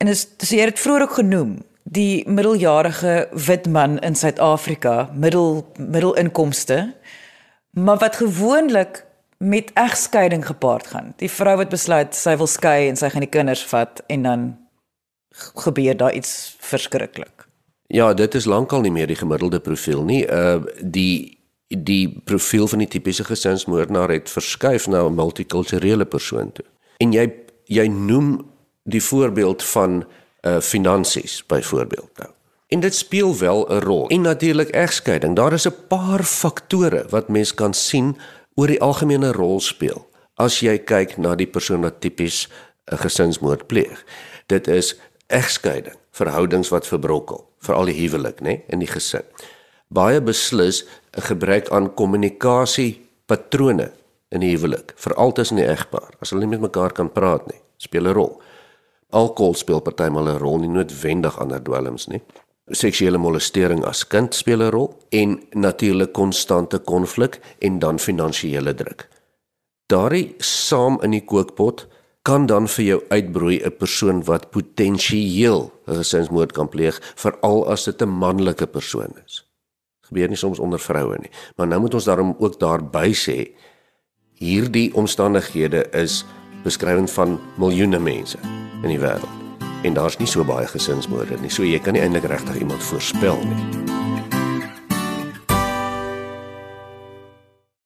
en 0.00 0.10
dis 0.10 0.22
dis 0.38 0.52
jy 0.54 0.62
het 0.62 0.76
dit 0.76 0.82
vroeër 0.84 1.06
ook 1.08 1.16
genoem 1.18 1.58
die 1.90 2.22
middeljarige 2.30 3.14
wit 3.48 3.66
man 3.66 3.98
in 4.06 4.14
Suid-Afrika, 4.14 5.10
middel 5.14 5.64
middelinkomste, 5.78 6.92
maar 7.74 7.98
wat 7.98 8.20
gewoonlik 8.20 9.04
met 9.40 9.72
egskeiding 9.74 10.44
gepaard 10.46 10.86
gaan. 10.92 11.12
Die 11.18 11.30
vrou 11.32 11.56
wat 11.56 11.72
besluit 11.72 12.14
sy 12.14 12.36
wil 12.36 12.50
skei 12.50 12.90
en 12.90 12.98
sy 13.00 13.08
gaan 13.10 13.24
die 13.24 13.32
kinders 13.32 13.64
vat 13.72 14.04
en 14.12 14.26
dan 14.28 14.48
gebeur 15.64 15.96
daar 15.96 16.14
iets 16.14 16.56
verskriklik. 16.60 17.48
Ja, 17.90 18.12
dit 18.14 18.34
is 18.34 18.46
lankal 18.46 18.84
nie 18.84 18.92
meer 18.94 19.10
die 19.10 19.18
gemiddelde 19.18 19.58
profiel 19.60 20.04
nie. 20.06 20.22
Uh 20.28 20.60
die 20.78 21.39
die 21.78 22.20
profiel 22.24 22.66
van 22.68 22.78
die 22.82 22.88
tipiese 22.88 23.24
gesinsmoordenaar 23.24 24.10
het 24.10 24.30
verskuif 24.30 24.86
na 24.86 25.04
'n 25.06 25.14
multikulturele 25.14 26.04
persoon 26.04 26.52
toe. 26.52 26.64
En 26.98 27.12
jy 27.12 27.32
jy 27.64 27.86
noem 27.86 28.50
die 28.82 29.02
voorbeeld 29.02 29.62
van 29.62 30.04
uh 30.42 30.60
finansies 30.60 31.46
byvoorbeeld 31.46 32.10
nou. 32.16 32.30
En 32.68 32.80
dit 32.80 32.94
speel 32.94 33.38
wel 33.38 33.66
'n 33.68 33.78
rol. 33.78 34.08
En 34.08 34.20
natuurlik 34.20 34.68
egskeiding. 34.68 35.36
Daar 35.36 35.52
is 35.52 35.66
'n 35.68 35.86
paar 35.88 36.22
faktore 36.22 37.04
wat 37.08 37.28
mens 37.28 37.54
kan 37.54 37.74
sien 37.74 38.16
oor 38.54 38.66
die 38.66 38.80
algemene 38.80 39.32
rol 39.32 39.60
speel. 39.60 40.08
As 40.34 40.60
jy 40.60 40.78
kyk 40.78 41.16
na 41.16 41.34
die 41.34 41.46
persoon 41.46 41.80
wat 41.80 42.00
tipies 42.00 42.48
'n 42.90 42.96
gesinsmoord 42.96 43.66
pleeg. 43.66 44.04
Dit 44.46 44.68
is 44.68 44.98
egskeiding, 45.26 45.96
verhoudings 46.10 46.68
wat 46.68 46.86
verbrokkel, 46.86 47.48
veral 47.58 47.84
die 47.84 48.00
huwelik, 48.00 48.40
nê, 48.40 48.60
in 48.68 48.78
die 48.78 48.90
gesin. 48.90 49.22
Baie 49.88 50.20
beslis 50.20 50.84
'n 51.16 51.22
gebrek 51.22 51.70
aan 51.70 51.94
kommunikasie 51.94 53.00
patrone 53.26 53.90
in 54.30 54.40
die 54.40 54.54
huwelik, 54.54 54.92
veral 54.96 55.32
tussen 55.32 55.56
die 55.56 55.66
egpaar. 55.66 56.14
As 56.20 56.30
hulle 56.30 56.46
nie 56.46 56.54
met 56.54 56.60
mekaar 56.60 56.92
kan 56.92 57.10
praat 57.12 57.46
nie, 57.46 57.60
speel 57.76 58.06
'n 58.06 58.14
rol. 58.14 58.40
Alkohol 59.10 59.54
speel 59.54 59.80
partymal 59.80 60.28
'n 60.28 60.38
rol, 60.38 60.58
nie 60.58 60.68
noodwendig 60.68 61.38
ander 61.38 61.62
dwelms 61.62 62.06
nie. 62.06 62.22
Seksuele 62.70 63.18
molestering 63.18 63.84
as 63.84 64.06
kind 64.06 64.34
speel 64.34 64.62
'n 64.62 64.70
rol 64.70 64.96
en 65.10 65.42
natuurlik 65.52 66.12
konstante 66.12 66.78
konflik 66.78 67.40
en 67.58 67.78
dan 67.78 67.98
finansiële 67.98 68.74
druk. 68.74 69.08
Daardie 69.86 70.34
saam 70.38 71.00
in 71.02 71.10
die 71.10 71.24
kookpot 71.24 71.86
kan 72.22 72.46
dan 72.46 72.68
vir 72.68 72.84
jou 72.84 73.02
uitbroei 73.10 73.60
'n 73.64 73.76
persoon 73.76 74.24
wat 74.24 74.50
potensieel 74.50 75.72
'n 75.86 75.94
gesinsmoord 75.94 76.52
kan 76.52 76.68
pleeg, 76.68 77.00
veral 77.16 77.66
as 77.68 77.84
dit 77.84 78.02
'n 78.02 78.08
manlike 78.08 78.66
persoon 78.66 79.12
is. 79.26 79.49
Gebeur 80.10 80.28
nie 80.28 80.38
soms 80.38 80.58
onder 80.58 80.80
vroue 80.82 81.18
nie, 81.22 81.30
maar 81.56 81.68
nou 81.70 81.80
moet 81.80 81.94
ons 81.94 82.04
daarom 82.04 82.34
ook 82.38 82.58
daarby 82.58 83.12
sê 83.14 83.36
hierdie 84.40 84.88
omstandighede 84.98 85.84
is 85.94 86.24
beskrywend 86.64 87.10
van 87.14 87.38
miljoene 87.60 87.98
mense 88.02 88.38
in 88.82 88.88
die 88.90 88.98
wêreld. 88.98 89.30
En 89.86 89.94
daar's 89.94 90.18
nie 90.18 90.26
so 90.26 90.44
baie 90.44 90.66
gesinsmoorde 90.66 91.38
nie. 91.40 91.50
So 91.52 91.62
jy 91.62 91.78
kan 91.78 91.94
nie 91.94 92.02
eintlik 92.02 92.26
regtig 92.26 92.58
iemand 92.58 92.82
voorspel 92.82 93.38
nie. 93.46 93.64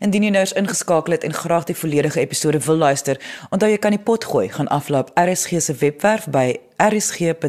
Indien 0.04 0.23
jy 0.26 0.33
nou 0.35 0.45
is 0.45 0.57
ingeskakel 0.57 1.12
het 1.16 1.25
en 1.28 1.33
graag 1.37 1.64
die 1.69 1.76
volledige 1.76 2.21
episode 2.21 2.59
wil 2.66 2.76
luister, 2.76 3.21
onthou 3.50 3.71
jy 3.71 3.78
kan 3.81 3.93
die 3.95 4.02
pot 4.02 4.25
gooi 4.25 4.49
gaan 4.52 4.69
aflaap 4.73 5.12
RSG 5.19 5.61
se 5.61 5.75
webwerf 5.81 6.25
by 6.33 6.57
rsg.co.za. 6.81 7.43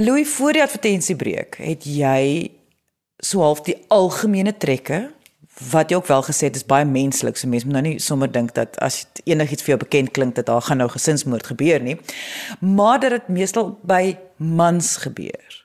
Louis 0.00 0.28
voor 0.28 0.52
die 0.52 0.62
advertensiebreek 0.62 1.56
het 1.58 1.82
jy 1.90 2.50
so 3.18 3.42
half 3.42 3.64
die 3.66 3.74
algemene 3.90 4.52
trekke 4.54 5.08
wat 5.72 5.90
jy 5.90 5.96
ook 5.98 6.06
wel 6.06 6.22
gesê 6.22 6.46
het 6.46 6.56
is 6.60 6.66
baie 6.70 6.86
menslik. 6.86 7.34
So 7.34 7.50
mense 7.50 7.66
moet 7.66 7.74
nou 7.74 7.82
nie 7.82 7.98
sommer 7.98 8.30
dink 8.30 8.52
dat 8.54 8.78
as 8.78 9.00
enigiets 9.26 9.66
vir 9.66 9.74
jou 9.74 9.80
bekend 9.82 10.12
klink 10.14 10.36
dat 10.36 10.46
daar 10.46 10.62
gaan 10.62 10.78
nou 10.78 10.86
gesinsmoord 10.92 11.50
gebeur 11.50 11.82
nie. 11.82 11.96
Maar 12.62 13.00
dat 13.02 13.16
dit 13.16 13.32
meestal 13.40 13.72
by 13.82 14.14
mans 14.36 14.92
gebeur. 15.02 15.58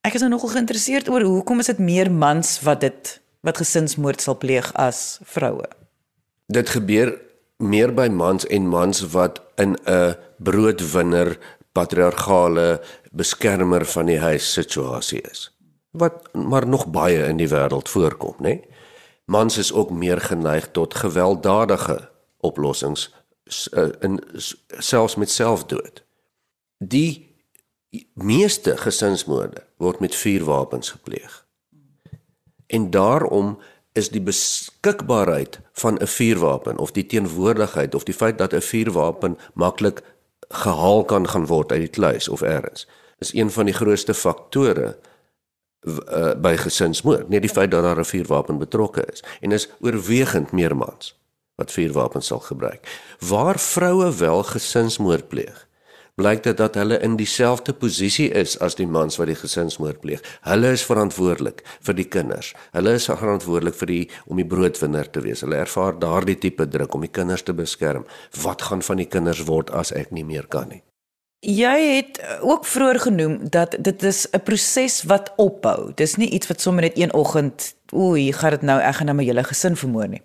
Ek 0.00 0.16
is 0.16 0.24
nou 0.24 0.32
nogal 0.32 0.54
geïnteresseerd 0.56 1.12
oor 1.12 1.28
hoekom 1.28 1.60
is 1.60 1.68
dit 1.68 1.84
meer 1.90 2.08
mans 2.08 2.56
wat 2.64 2.80
dit 2.86 3.18
wat 3.44 3.60
gesinsmoord 3.60 4.24
sal 4.24 4.38
pleeg 4.40 4.72
as 4.80 5.20
vroue? 5.28 5.68
Dit 6.48 6.72
gebeur 6.72 7.12
meer 7.60 7.92
by 7.92 8.08
mans 8.08 8.48
en 8.48 8.72
mans 8.72 9.04
wat 9.12 9.42
in 9.60 9.76
'n 9.84 10.16
broodwinner 10.40 11.36
patriargale 11.78 12.80
beskermer 13.10 13.86
van 13.86 14.06
die 14.06 14.18
huis 14.18 14.52
situasie 14.52 15.20
is. 15.20 15.48
Wat 15.90 16.32
maar 16.34 16.66
nog 16.66 16.86
baie 16.86 17.26
in 17.26 17.36
die 17.36 17.48
wêreld 17.48 17.88
voorkom, 17.88 18.34
né? 18.38 18.48
Nee? 18.48 18.76
Mans 19.28 19.58
is 19.58 19.72
ook 19.72 19.90
meer 19.90 20.20
geneig 20.20 20.70
tot 20.70 20.94
gewelddadige 20.94 22.10
oplossings 22.40 23.14
uh, 23.72 23.88
in 24.00 24.20
selfs 24.78 25.16
met 25.16 25.30
selfdood. 25.30 26.04
Die 26.78 27.36
meeste 28.14 28.76
gesinsmoorde 28.76 29.66
word 29.76 30.00
met 30.00 30.14
vuurwapens 30.14 30.90
gepleeg. 30.90 31.46
En 32.66 32.90
daarom 32.90 33.58
is 33.92 34.10
die 34.10 34.22
beskikbaarheid 34.22 35.60
van 35.72 35.98
'n 36.00 36.06
vuurwapen 36.06 36.78
of 36.78 36.90
die 36.92 37.06
teenwoordigheid 37.06 37.94
of 37.94 38.04
die 38.04 38.14
feit 38.14 38.38
dat 38.38 38.52
'n 38.52 38.60
vuurwapen 38.60 39.38
maklik 39.54 40.02
gehaal 40.48 41.04
kan 41.04 41.28
gaan 41.28 41.46
word 41.46 41.72
uit 41.72 41.80
die 41.80 41.88
kluis 42.00 42.28
of 42.28 42.42
elders 42.42 42.86
is 43.18 43.34
een 43.34 43.50
van 43.50 43.64
die 43.64 43.74
grootste 43.74 44.14
faktore 44.14 44.98
uh, 45.82 46.34
by 46.38 46.54
gesinsmoord, 46.56 47.28
nie 47.28 47.40
die 47.40 47.50
feit 47.50 47.70
dat 47.70 47.82
daar 47.82 47.98
'n 47.98 48.04
vuurwapen 48.04 48.58
betrokke 48.58 49.04
is 49.12 49.24
en 49.40 49.52
is 49.52 49.68
oorwegend 49.80 50.52
meer 50.52 50.76
mans 50.76 51.16
wat 51.54 51.72
vuurwapens 51.72 52.26
sal 52.26 52.40
gebruik. 52.40 52.86
Waar 53.18 53.58
vroue 53.58 54.14
wel 54.14 54.42
gesinsmoord 54.42 55.28
pleeg, 55.28 55.67
blyk 56.18 56.42
dit 56.42 56.58
dat 56.58 56.74
hulle 56.78 56.98
in 57.04 57.16
dieselfde 57.18 57.72
posisie 57.72 58.28
is 58.34 58.56
as 58.64 58.76
die 58.78 58.86
mans 58.86 59.18
wat 59.20 59.30
die 59.30 59.38
gesinsmoord 59.38 60.02
pleeg. 60.02 60.24
Hulle 60.48 60.72
is 60.74 60.84
verantwoordelik 60.88 61.62
vir 61.86 61.98
die 61.98 62.08
kinders. 62.16 62.52
Hulle 62.74 62.96
is 62.98 63.06
verantwoordelik 63.10 63.78
vir 63.78 63.92
die 63.92 64.02
om 64.26 64.42
die 64.42 64.48
broodwinner 64.48 65.10
te 65.10 65.22
wees. 65.24 65.44
Hulle 65.46 65.62
ervaar 65.62 65.98
daardie 66.02 66.38
tipe 66.42 66.66
druk 66.66 66.98
om 66.98 67.06
die 67.06 67.14
kinders 67.20 67.46
te 67.46 67.54
beskerm. 67.54 68.06
Wat 68.42 68.66
gaan 68.68 68.82
van 68.82 69.02
die 69.02 69.08
kinders 69.08 69.46
word 69.46 69.70
as 69.70 69.94
ek 69.94 70.10
nie 70.14 70.26
meer 70.26 70.50
kan 70.50 70.70
nie? 70.74 70.82
Jy 71.46 71.74
het 71.94 72.16
ook 72.42 72.64
vroeër 72.66 72.98
genoem 72.98 73.34
dat 73.50 73.76
dit 73.78 74.02
is 74.02 74.26
'n 74.32 74.42
proses 74.42 75.02
wat 75.06 75.32
opbou. 75.36 75.92
Dis 75.94 76.16
nie 76.16 76.30
iets 76.30 76.46
wat 76.46 76.60
sommer 76.60 76.82
net 76.82 76.98
een 76.98 77.14
oggend, 77.14 77.74
oei, 77.94 78.32
gaan 78.32 78.50
dit 78.50 78.62
nou 78.62 78.80
ek 78.80 78.94
gaan 78.94 79.06
nou 79.06 79.16
my 79.16 79.24
hele 79.24 79.44
gesin 79.44 79.76
vermoor 79.76 80.08
nie. 80.08 80.22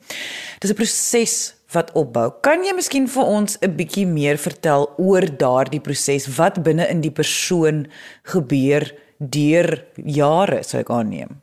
Dis 0.60 0.72
'n 0.72 0.76
proses 0.76 1.54
wat 1.74 1.92
opbou. 1.98 2.30
Kan 2.42 2.64
jy 2.64 2.74
miskien 2.76 3.08
vir 3.08 3.24
ons 3.24 3.58
'n 3.62 3.76
bietjie 3.76 4.06
meer 4.08 4.38
vertel 4.38 4.90
oor 4.98 5.26
daardie 5.38 5.82
proses 5.82 6.28
wat 6.38 6.64
binne 6.64 6.88
in 6.90 7.02
die 7.02 7.12
persoon 7.12 7.88
gebeur 8.24 8.92
deur 9.20 9.86
jare, 10.06 10.64
sou 10.64 10.80
ek 10.80 10.90
aanneem? 10.90 11.42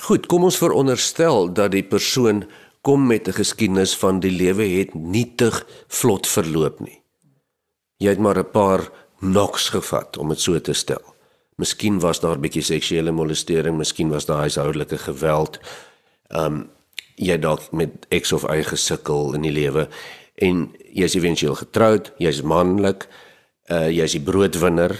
Goed, 0.00 0.26
kom 0.26 0.44
ons 0.44 0.58
veronderstel 0.58 1.52
dat 1.52 1.70
die 1.70 1.82
persoon 1.82 2.44
kom 2.82 3.06
met 3.06 3.28
'n 3.28 3.32
geskiedenis 3.32 3.96
van 3.96 4.20
die 4.20 4.30
lewe 4.30 4.64
het 4.78 4.94
nietig 4.94 5.66
vlot 5.88 6.26
verloop 6.26 6.80
nie 6.80 7.04
jy 8.04 8.12
het 8.12 8.20
maar 8.20 8.38
'n 8.38 8.50
paar 8.50 8.90
knocks 9.20 9.68
gevat 9.68 10.16
om 10.16 10.28
dit 10.28 10.40
so 10.40 10.60
te 10.60 10.72
stel. 10.72 11.02
Miskien 11.56 12.00
was 12.00 12.20
daar 12.20 12.36
'n 12.36 12.40
bietjie 12.40 12.62
seksuele 12.62 13.10
molestering, 13.10 13.76
miskien 13.76 14.08
was 14.08 14.26
daar 14.26 14.38
huishoudelike 14.38 14.98
geweld. 14.98 15.58
Um 16.28 16.70
jy 17.20 17.36
dalk 17.38 17.70
met 17.72 18.06
X 18.14 18.32
of 18.32 18.46
Y 18.50 18.62
gesukkel 18.66 19.34
in 19.38 19.46
die 19.46 19.54
lewe 19.54 19.88
en 20.42 20.66
jy's 20.94 21.14
eventueel 21.14 21.54
getroud, 21.54 22.12
jy's 22.18 22.42
manlik, 22.42 23.06
uh 23.70 23.88
jy's 23.88 24.16
die 24.16 24.24
broodwinner, 24.24 24.96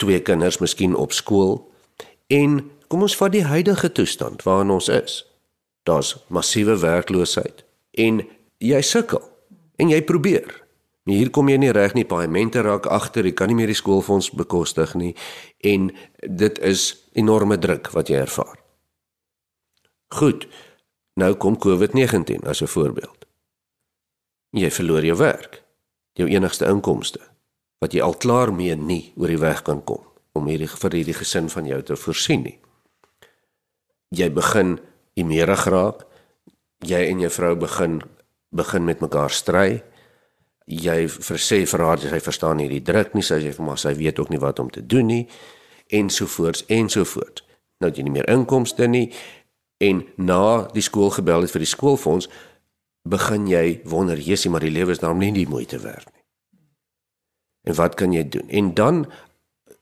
twee 0.00 0.20
kinders 0.24 0.60
miskien 0.60 0.96
op 0.96 1.12
skool 1.12 1.58
en 2.32 2.62
kom 2.88 3.04
ons 3.06 3.16
vat 3.16 3.32
die 3.32 3.44
huidige 3.44 3.92
toestand 3.92 4.42
waarin 4.46 4.72
ons 4.74 4.88
is. 4.88 5.20
Daar's 5.84 6.16
massiewe 6.28 6.78
werkloosheid 6.80 7.64
en 8.00 8.24
jy 8.60 8.80
sukkel 8.84 9.22
en 9.80 9.92
jy 9.92 10.00
probeer 10.04 10.60
Maar 11.10 11.16
hier 11.16 11.30
kom 11.32 11.48
jy 11.48 11.56
nie 11.58 11.72
reg 11.72 11.94
nie, 11.96 12.04
paemente 12.04 12.60
raak 12.62 12.84
agter, 12.92 13.24
jy 13.24 13.32
kan 13.34 13.48
nie 13.50 13.56
meer 13.58 13.70
die 13.72 13.78
skoolfonds 13.78 14.28
bekostig 14.36 14.92
nie 15.00 15.14
en 15.66 15.88
dit 16.22 16.58
is 16.66 16.90
enorme 17.18 17.56
druk 17.58 17.88
wat 17.96 18.12
jy 18.12 18.20
ervaar. 18.20 18.58
Goed. 20.14 20.46
Nou 21.20 21.34
kom 21.36 21.58
COVID-19 21.58 22.46
as 22.48 22.62
'n 22.62 22.66
voorbeeld. 22.66 23.26
Jy 24.50 24.70
verloor 24.70 25.04
jou 25.04 25.16
werk, 25.16 25.62
jou 26.12 26.28
enigste 26.28 26.66
inkomste 26.66 27.20
wat 27.78 27.92
jy 27.92 28.00
al 28.02 28.14
klaar 28.14 28.52
mee 28.52 28.76
nie 28.76 29.12
oor 29.16 29.28
die 29.28 29.38
weg 29.38 29.62
kan 29.62 29.84
kom 29.84 30.04
om 30.32 30.46
hierdie 30.46 30.68
vir 30.68 30.90
hierdie 30.90 31.14
gesin 31.14 31.48
van 31.48 31.66
jou 31.66 31.82
te 31.82 31.96
voorsien 31.96 32.42
nie. 32.42 32.58
Jy 34.08 34.32
begin 34.32 34.80
emerig 35.14 35.64
raak. 35.64 36.06
Jy 36.78 37.08
en 37.08 37.20
jou 37.20 37.30
vrou 37.30 37.56
begin 37.56 38.02
begin 38.50 38.84
met 38.84 39.00
mekaar 39.00 39.30
stry 39.30 39.82
jy 40.70 41.08
versê 41.10 41.64
vir 41.66 41.82
haar 41.82 41.98
sy 41.98 42.20
verstaan 42.22 42.60
nie 42.60 42.68
die 42.70 42.82
druk 42.84 43.14
nie, 43.14 43.24
sy 43.26 43.40
sê 43.42 43.52
vir 43.54 43.66
maar 43.66 43.78
sy 43.80 43.94
weet 43.98 44.18
ook 44.22 44.30
nie 44.30 44.40
wat 44.40 44.60
om 44.62 44.70
te 44.70 44.82
doen 44.86 45.06
nie 45.06 45.24
ensovoorts 45.90 46.64
ensovoorts. 46.70 47.42
Nou 47.80 47.90
jy 47.90 48.04
nie 48.06 48.14
meer 48.14 48.28
inkomste 48.30 48.86
nie 48.86 49.08
en 49.80 50.04
na 50.20 50.68
die 50.74 50.84
skool 50.84 51.10
gebel 51.14 51.46
het 51.46 51.52
vir 51.54 51.64
die 51.64 51.72
skoolfonds 51.72 52.28
begin 53.08 53.46
jy 53.48 53.80
wonder, 53.88 54.20
jessie, 54.20 54.50
maar 54.52 54.64
die 54.64 54.72
lewe 54.72 54.92
is 54.92 55.00
nou 55.00 55.14
nie 55.16 55.32
die 55.32 55.48
moeite 55.48 55.80
werd 55.80 56.08
nie. 56.12 56.24
En 57.68 57.76
wat 57.76 57.96
kan 57.96 58.12
jy 58.12 58.24
doen? 58.28 58.48
En 58.48 58.74
dan 58.76 59.04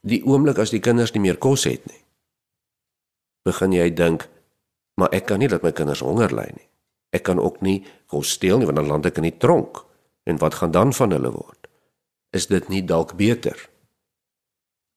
die 0.07 0.21
oomblik 0.23 0.59
as 0.59 0.71
die 0.71 0.83
kinders 0.83 1.11
nie 1.15 1.23
meer 1.23 1.39
kos 1.39 1.65
het 1.67 1.83
nie. 1.87 1.99
Begin 3.47 3.75
jy 3.75 3.89
dink, 3.95 4.27
maar 4.99 5.11
ek 5.15 5.29
kan 5.31 5.39
nie 5.43 5.49
laat 5.51 5.63
my 5.63 5.71
kinders 5.75 6.03
honger 6.03 6.31
ly 6.35 6.47
nie. 6.55 6.67
Ek 7.15 7.25
kan 7.27 7.39
ook 7.41 7.59
nie 7.65 7.81
kos 8.11 8.35
steel 8.37 8.59
nie 8.59 8.67
want 8.69 8.79
dan 8.79 8.91
land 8.91 9.07
ek 9.09 9.19
in 9.19 9.27
die 9.27 9.39
tronk. 9.41 9.83
En 10.27 10.39
wat 10.39 10.59
gaan 10.59 10.71
dan 10.75 10.93
van 10.93 11.15
hulle 11.15 11.31
word? 11.33 11.67
Is 12.35 12.47
dit 12.47 12.67
nie 12.69 12.83
dalk 12.85 13.15
beter 13.17 13.57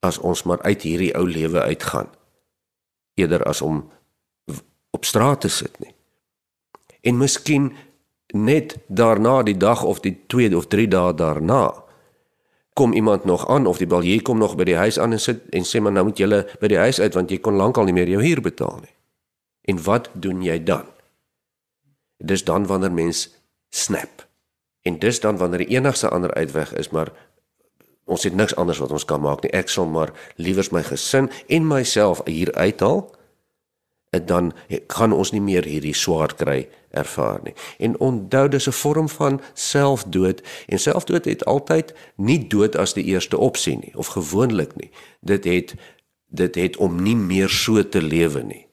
as 0.03 0.19
ons 0.19 0.43
maar 0.43 0.63
uit 0.67 0.83
hierdie 0.83 1.13
ou 1.15 1.23
lewe 1.31 1.63
uitgaan 1.63 2.11
eerder 3.15 3.45
as 3.47 3.63
om 3.63 3.85
op 5.03 5.09
straat 5.11 5.41
te 5.43 5.51
sit 5.51 5.79
nie? 5.83 5.91
En 7.03 7.19
miskien 7.19 7.73
net 8.33 8.77
daarna 8.87 9.43
die 9.43 9.57
dag 9.57 9.83
of 9.83 10.01
die 10.01 10.15
2 10.31 10.55
of 10.57 10.69
3 10.71 10.87
dae 10.89 11.15
daarna 11.15 11.83
kom 12.73 12.93
iemand 12.93 13.25
nog 13.25 13.49
aan 13.49 13.67
of 13.67 13.83
die 13.83 13.87
balje 13.87 14.23
kom 14.23 14.39
nog 14.39 14.55
by 14.57 14.65
die 14.65 14.79
huis 14.79 14.99
aan 14.99 15.13
en 15.13 15.21
sit 15.21 15.43
en 15.51 15.67
sê 15.67 15.83
maar 15.83 15.93
nou 15.93 16.07
moet 16.09 16.23
jy 16.23 16.29
by 16.61 16.71
die 16.71 16.79
huis 16.79 17.01
uit 17.01 17.19
want 17.19 17.35
jy 17.35 17.41
kon 17.43 17.59
lankal 17.59 17.85
nie 17.85 17.97
meer 17.97 18.09
jou 18.09 18.23
huur 18.23 18.41
betaal 18.41 18.79
nie. 18.81 18.95
En 19.69 19.83
wat 19.83 20.09
doen 20.15 20.41
jy 20.43 20.63
dan? 20.63 20.87
Dis 22.23 22.45
dan 22.47 22.67
wanneer 22.67 22.95
mens 22.95 23.27
snap. 23.75 24.25
En 24.87 24.99
dis 24.99 25.21
dan 25.21 25.37
wanneer 25.37 25.67
die 25.67 25.75
enigste 25.77 26.09
ander 26.09 26.33
uitweg 26.35 26.73
is 26.79 26.89
maar 26.95 27.13
ons 28.05 28.23
het 28.25 28.35
niks 28.35 28.55
anders 28.57 28.79
wat 28.79 28.95
ons 28.95 29.05
kan 29.05 29.21
maak 29.21 29.43
nie. 29.43 29.53
Ek 29.53 29.69
sal 29.69 29.87
maar 29.87 30.15
liewers 30.37 30.71
my 30.71 30.83
gesin 30.87 31.29
en 31.49 31.67
myself 31.67 32.23
hier 32.25 32.55
uithaal 32.55 33.11
dan 34.21 34.53
kan 34.87 35.13
ons 35.13 35.31
nie 35.33 35.41
meer 35.41 35.65
hierdie 35.65 35.95
swaar 35.97 36.35
kry 36.37 36.69
ervaar 36.93 37.41
nie. 37.47 37.55
En 37.81 37.97
onthou 37.99 38.49
dis 38.49 38.69
'n 38.69 38.73
vorm 38.73 39.09
van 39.09 39.41
selfdood 39.55 40.43
en 40.69 40.79
selfdood 40.79 41.25
het 41.25 41.45
altyd 41.45 41.95
nie 42.17 42.47
dood 42.47 42.77
as 42.77 42.93
die 42.93 43.05
eerste 43.05 43.39
opsie 43.39 43.79
nie 43.79 43.93
of 43.97 44.07
gewoonlik 44.07 44.77
nie. 44.77 44.91
Dit 45.21 45.45
het 45.45 45.75
dit 46.29 46.55
het 46.55 46.77
om 46.77 47.03
nie 47.03 47.17
meer 47.17 47.49
so 47.49 47.89
te 47.89 48.03
lewe 48.03 48.43
nie 48.43 48.67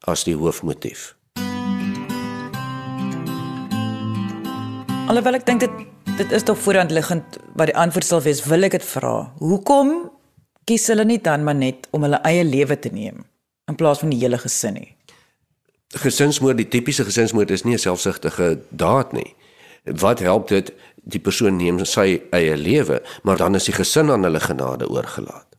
as 0.00 0.24
die 0.24 0.36
hoofmotief. 0.36 1.16
Alhoewel 5.06 5.34
ek 5.34 5.46
dink 5.46 5.60
dit 5.60 5.70
dit 6.16 6.32
is 6.32 6.42
tog 6.42 6.58
voorhand 6.58 6.90
liggend 6.90 7.38
wat 7.54 7.66
die 7.66 7.76
antwoord 7.76 8.04
sal 8.04 8.22
wees, 8.22 8.44
wil 8.44 8.62
ek 8.62 8.70
dit 8.70 8.84
vra. 8.84 9.32
Hoekom 9.38 10.10
kies 10.64 10.86
hulle 10.86 11.04
nie 11.04 11.20
dan 11.20 11.44
maar 11.44 11.54
net 11.54 11.88
om 11.90 12.02
hulle 12.02 12.20
eie 12.22 12.44
lewe 12.44 12.78
te 12.78 12.88
neem? 12.88 13.33
In 13.66 13.74
plaas 13.74 13.98
van 13.98 14.12
die 14.12 14.20
hele 14.20 14.38
gesin 14.38 14.78
nie. 14.78 14.90
Gesinsmoord, 15.94 16.58
die 16.58 16.68
tipiese 16.68 17.04
gesinsmoord 17.06 17.50
is 17.50 17.64
nie 17.64 17.74
'n 17.74 17.78
selfsugtige 17.78 18.58
daad 18.70 19.12
nie. 19.12 19.34
Wat 19.84 20.18
help 20.18 20.48
dit 20.48 20.72
die 21.04 21.20
persoon 21.20 21.56
neem 21.56 21.84
sy 21.84 22.22
eie 22.30 22.56
lewe, 22.56 23.02
maar 23.22 23.36
dan 23.36 23.54
is 23.54 23.64
die 23.64 23.74
gesin 23.74 24.10
aan 24.10 24.22
hulle 24.22 24.40
genade 24.40 24.88
oorgelaat. 24.88 25.56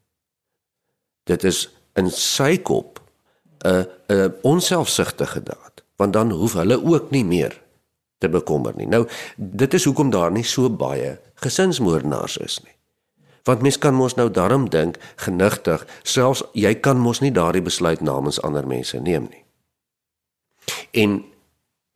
Dit 1.23 1.43
is 1.43 1.69
in 1.95 2.09
sy 2.11 2.57
kop 2.57 2.99
'n 3.63 3.85
'n 4.09 4.33
onselfsugtige 4.41 5.43
daad, 5.43 5.83
want 5.95 6.13
dan 6.13 6.31
hoef 6.31 6.53
hulle 6.53 6.83
ook 6.83 7.11
nie 7.11 7.25
meer 7.25 7.61
te 8.17 8.29
bekommer 8.29 8.73
nie. 8.75 8.87
Nou, 8.87 9.07
dit 9.37 9.73
is 9.73 9.83
hoekom 9.83 10.09
daar 10.09 10.31
nie 10.31 10.43
so 10.43 10.69
baie 10.69 11.19
gesinsmoordenaars 11.35 12.37
is 12.37 12.59
nie. 12.63 12.74
Want 13.45 13.61
mens 13.61 13.77
kan 13.77 13.93
mos 13.93 14.15
nou 14.17 14.29
daarom 14.31 14.69
dink 14.69 14.97
genigtig, 15.21 15.85
selfs 16.03 16.43
jy 16.57 16.73
kan 16.81 16.97
mos 16.97 17.21
nie 17.21 17.31
daardie 17.31 17.61
besluit 17.61 18.01
namens 18.01 18.41
ander 18.41 18.65
mense 18.67 18.97
neem 18.99 19.27
nie. 19.29 19.43
En 20.91 21.19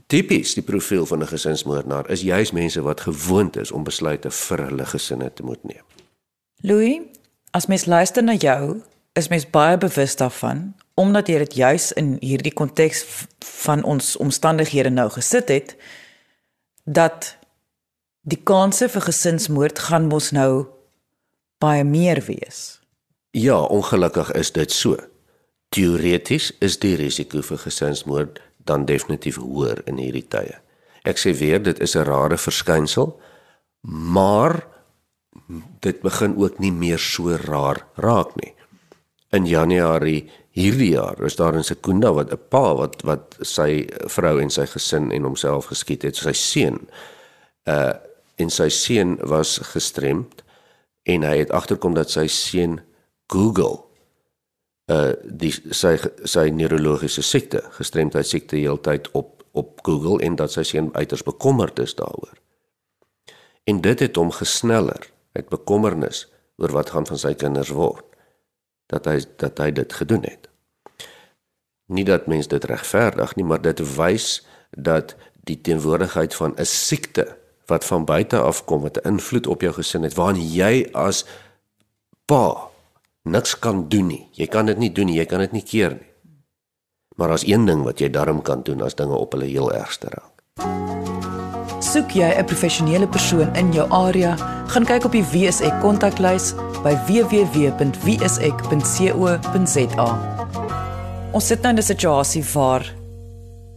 tipies 0.07 0.53
die 0.53 0.65
profiel 0.65 1.05
van 1.05 1.23
'n 1.23 1.33
gesinsmoordenaar 1.33 2.09
is 2.09 2.21
juis 2.21 2.51
mense 2.51 2.81
wat 2.81 3.01
gewoond 3.01 3.57
is 3.57 3.71
om 3.71 3.83
besluite 3.83 4.31
vir 4.31 4.65
hulle 4.65 4.85
gesinne 4.85 5.33
te 5.33 5.43
moet 5.43 5.63
neem. 5.63 5.85
Louis, 6.61 7.01
as 7.51 7.65
mens 7.65 7.85
luister 7.85 8.23
na 8.23 8.33
jou, 8.33 8.81
is 9.13 9.27
mens 9.27 9.49
baie 9.49 9.77
bewus 9.77 10.15
daarvan 10.15 10.73
omdat 10.93 11.27
jy 11.27 11.37
dit 11.37 11.53
juis 11.53 11.91
in 11.91 12.17
hierdie 12.19 12.53
konteks 12.53 13.05
van 13.63 13.83
ons 13.83 14.17
omstandighede 14.17 14.89
nou 14.89 15.09
gesit 15.09 15.47
het 15.49 15.75
dat 16.83 17.37
die 18.21 18.41
kanse 18.43 18.89
vir 18.89 19.01
gesinsmoord 19.01 19.79
gaan 19.79 20.09
mos 20.11 20.31
nou 20.35 20.67
baie 21.59 21.83
meer 21.83 22.21
wees. 22.25 22.79
Ja, 23.35 23.59
ongelukkig 23.61 24.31
is 24.31 24.51
dit 24.51 24.71
so. 24.71 24.97
Teoreties 25.69 26.51
is 26.65 26.79
die 26.81 26.95
risiko 26.97 27.43
vir 27.45 27.61
gesinsmoord 27.61 28.39
dan 28.65 28.87
definitief 28.89 29.37
hoër 29.37 29.83
in 29.89 29.99
hierdie 30.01 30.25
tye. 30.25 30.57
Ek 31.07 31.19
sê 31.21 31.33
weer, 31.37 31.61
dit 31.63 31.79
is 31.79 31.95
'n 31.95 32.05
rare 32.05 32.37
verskynsel, 32.37 33.19
maar 33.87 34.65
dit 35.81 36.01
begin 36.01 36.35
ook 36.37 36.59
nie 36.59 36.71
meer 36.71 36.99
so 36.99 37.35
raar 37.37 37.85
raak 37.95 38.35
nie. 38.35 38.53
In 39.31 39.45
Januarie 39.45 40.29
hierdie 40.51 40.91
jaar 40.91 41.21
is 41.25 41.35
daar 41.35 41.55
in 41.55 41.63
Sekunda 41.63 42.13
wat 42.13 42.31
'n 42.31 42.39
pa 42.49 42.75
wat 42.75 43.01
wat 43.03 43.37
sy 43.41 43.87
vrou 44.07 44.39
en 44.41 44.49
sy 44.49 44.65
gesin 44.65 45.11
en 45.11 45.23
homself 45.23 45.65
geskiet 45.65 46.03
het, 46.03 46.15
sy 46.15 46.33
seun. 46.33 46.87
Uh 47.65 47.93
en 48.39 48.49
sy 48.49 48.69
seun 48.69 49.17
was 49.27 49.57
gestremd 49.57 50.43
en 51.09 51.25
hy 51.25 51.37
het 51.41 51.53
agterkom 51.55 51.95
dat 51.97 52.11
sy 52.13 52.27
seun 52.31 52.79
Google 53.31 53.85
uh 54.89 55.13
die 55.23 55.51
sy 55.53 55.95
sy 56.25 56.49
neurologiese 56.53 57.21
siekte, 57.25 57.61
gestremdheid 57.77 58.27
siekte 58.27 58.57
heeltyd 58.57 59.11
op 59.17 59.35
op 59.57 59.79
Google 59.85 60.21
en 60.25 60.35
dat 60.37 60.53
sy 60.53 60.63
seun 60.63 60.91
uiters 60.93 61.23
bekommerd 61.25 61.79
is 61.81 61.95
daaroor. 61.97 62.37
En 63.65 63.81
dit 63.81 63.99
het 63.99 64.15
hom 64.15 64.29
gesneller 64.31 65.09
uit 65.33 65.49
bekommernis 65.49 66.27
oor 66.61 66.73
wat 66.75 66.93
gaan 66.93 67.07
van 67.09 67.17
sy 67.17 67.33
kinders 67.33 67.73
word 67.73 68.05
dat 68.89 69.05
hy 69.09 69.17
dat 69.41 69.57
hy 69.61 69.71
dit 69.71 69.93
gedoen 69.93 70.25
het. 70.25 70.47
Nie 71.89 72.05
dat 72.05 72.29
mens 72.29 72.49
dit 72.49 72.63
regverdig 72.65 73.35
nie, 73.37 73.45
maar 73.45 73.61
dit 73.61 73.81
wys 73.97 74.41
dat 74.71 75.15
die 75.49 75.57
teenwoordigheid 75.61 76.35
van 76.35 76.53
'n 76.57 76.65
siekte 76.65 77.38
wat 77.69 77.85
van 77.85 78.05
buite 78.05 78.39
af 78.41 78.65
kom 78.65 78.81
wat 78.81 78.97
'n 78.97 79.07
invloed 79.07 79.47
op 79.47 79.61
jou 79.61 79.73
gesin 79.73 80.03
het 80.03 80.13
waarin 80.13 80.41
jy 80.41 80.89
as 80.93 81.25
pa 82.25 82.69
niks 83.23 83.59
kan 83.59 83.89
doen 83.89 84.07
nie. 84.07 84.27
Jy 84.31 84.47
kan 84.47 84.65
dit 84.65 84.77
nie 84.77 84.91
doen 84.91 85.05
nie, 85.05 85.17
jy 85.19 85.25
kan 85.25 85.39
dit 85.39 85.51
nie 85.51 85.63
keer 85.65 85.89
nie. 85.89 86.07
Maar 87.19 87.29
as 87.35 87.47
een 87.47 87.65
ding 87.67 87.83
wat 87.83 87.99
jy 87.99 88.09
darm 88.09 88.41
kan 88.41 88.61
doen 88.63 88.81
as 88.81 88.95
dinge 88.95 89.15
op 89.15 89.31
hulle 89.35 89.45
heel 89.45 89.73
ergste 89.73 90.07
raak. 90.13 90.43
Soek 91.83 92.11
jy 92.11 92.29
'n 92.37 92.45
professionele 92.45 93.07
persoon 93.07 93.55
in 93.55 93.73
jou 93.73 93.89
area, 93.91 94.35
gaan 94.67 94.85
kyk 94.85 95.05
op 95.05 95.11
die 95.11 95.23
WSE 95.23 95.77
kontaklys 95.81 96.53
by 96.83 96.95
www.wse.co.za. 97.07 97.99
Ons 101.31 101.47
sit 101.47 101.61
nou 101.61 101.69
in 101.73 101.77
'n 101.77 101.83
situasie 101.83 102.43
waar 102.53 102.95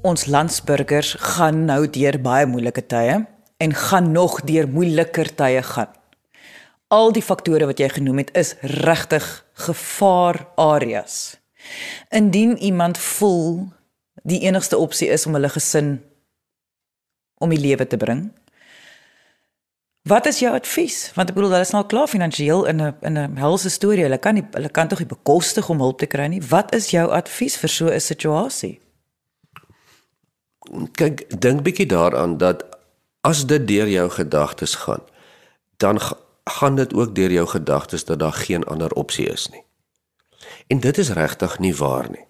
ons 0.02 0.26
landsburgers 0.26 1.16
gaan 1.18 1.64
nou 1.64 1.90
deur 1.90 2.20
baie 2.20 2.46
moeilike 2.46 2.86
tye 2.86 3.26
en 3.62 3.74
gaan 3.74 4.12
nog 4.12 4.40
deur 4.48 4.68
moeiliker 4.68 5.28
tye 5.38 5.62
gaan. 5.62 5.90
Al 6.92 7.12
die 7.14 7.22
faktore 7.22 7.68
wat 7.70 7.78
jy 7.80 7.88
genoem 7.94 8.24
het 8.24 8.34
is 8.36 8.56
regtig 8.60 9.26
gevaar 9.66 10.42
areas. 10.60 11.38
Indien 12.10 12.56
iemand 12.58 12.98
voel 12.98 13.70
die 14.26 14.42
enigste 14.48 14.78
opsie 14.78 15.08
is 15.08 15.26
om 15.26 15.38
hulle 15.38 15.48
gesin 15.54 16.00
om 17.38 17.54
die 17.54 17.60
lewe 17.60 17.86
te 17.86 17.96
bring. 17.96 18.30
Wat 20.10 20.26
is 20.26 20.42
jou 20.42 20.50
advies? 20.54 21.12
Want 21.14 21.30
ek 21.30 21.36
bedoel 21.38 21.54
hulle 21.54 21.66
is 21.66 21.74
nou 21.74 21.84
klaar 21.86 22.10
finansiëel 22.10 22.66
in 22.66 22.82
'n 22.82 22.94
in 23.06 23.18
'n 23.18 23.36
helse 23.38 23.70
storie. 23.70 24.02
Hulle 24.02 24.18
kan 24.18 24.34
nie 24.34 24.46
hulle 24.50 24.68
kan 24.68 24.88
tog 24.88 24.98
nie 24.98 25.06
bekostig 25.06 25.68
om 25.70 25.78
hulp 25.78 25.98
te 25.98 26.06
kry 26.06 26.26
nie. 26.26 26.42
Wat 26.42 26.74
is 26.74 26.90
jou 26.90 27.10
advies 27.10 27.56
vir 27.56 27.68
so 27.68 27.86
'n 27.86 28.00
situasie? 28.00 28.80
Kyk, 30.92 31.40
dink 31.40 31.62
bietjie 31.62 31.86
daaraan 31.86 32.38
dat 32.38 32.81
as 33.22 33.46
dit 33.46 33.66
deur 33.66 33.88
jou 33.88 34.08
gedagtes 34.10 34.74
gaan, 34.74 35.02
dan 35.76 36.00
gaan 36.44 36.74
dit 36.74 36.94
ook 36.94 37.14
deur 37.14 37.30
jou 37.30 37.46
gedagtes 37.46 38.04
dat 38.04 38.18
daar 38.18 38.32
geen 38.32 38.64
ander 38.64 38.92
opsie 38.92 39.26
is 39.30 39.48
nie. 39.48 39.62
En 40.66 40.80
dit 40.80 40.98
is 40.98 41.10
regtig 41.10 41.58
nie 41.58 41.74
waar 41.74 42.10
nie. 42.10 42.26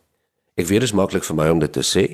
Ek 0.54 0.68
weet 0.68 0.84
dit 0.84 0.90
is 0.90 0.96
maklik 0.96 1.24
vir 1.24 1.36
my 1.36 1.48
om 1.48 1.62
dit 1.62 1.72
te 1.72 1.84
sê, 1.86 2.04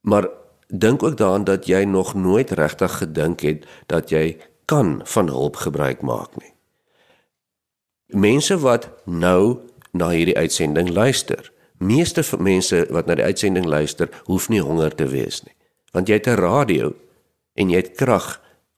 maar 0.00 0.28
dink 0.68 1.02
ook 1.02 1.16
daaraan 1.16 1.44
dat 1.44 1.66
jy 1.68 1.84
nog 1.84 2.14
nooit 2.14 2.50
regtig 2.50 2.98
gedink 2.98 3.44
het 3.44 3.66
dat 3.86 4.10
jy 4.10 4.38
kan 4.64 5.00
van 5.04 5.28
hulp 5.28 5.56
gebruik 5.56 6.00
maak 6.00 6.32
nie. 6.40 6.52
Mense 8.06 8.56
wat 8.58 8.88
nou 9.04 9.60
na 9.92 10.08
hierdie 10.14 10.36
uitsending 10.36 10.88
luister, 10.88 11.52
meeste 11.78 12.24
mense 12.38 12.86
wat 12.90 13.06
na 13.06 13.14
die 13.14 13.24
uitsending 13.24 13.66
luister, 13.66 14.08
hoef 14.24 14.48
nie 14.48 14.60
honger 14.60 14.94
te 14.94 15.06
wees 15.12 15.42
nie, 15.44 15.54
want 15.92 16.08
jy 16.08 16.14
het 16.14 16.26
'n 16.26 16.40
radio 16.40 16.94
en 17.56 17.72
jy 17.72 17.82
het 17.82 17.94
krag 17.98 18.36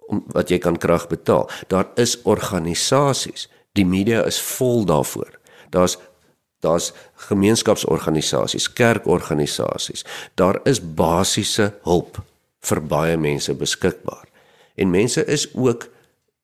om 0.08 0.22
wat 0.32 0.50
jy 0.50 0.58
kan 0.62 0.78
krag 0.80 1.08
betaal. 1.10 1.48
Daar 1.68 1.90
is 2.00 2.16
organisasies. 2.22 3.48
Die 3.76 3.86
media 3.86 4.24
is 4.26 4.40
vol 4.40 4.86
daarvoor. 4.88 5.38
Daar's 5.70 5.98
daar's 6.60 6.92
gemeenskapsorganisasies, 7.28 8.72
kerkorganisasies. 8.72 10.04
Daar 10.34 10.58
is 10.66 10.80
basiese 10.82 11.74
hulp 11.86 12.18
vir 12.66 12.80
baie 12.82 13.16
mense 13.16 13.54
beskikbaar. 13.54 14.26
En 14.74 14.90
mense 14.90 15.22
is 15.24 15.46
ook 15.54 15.86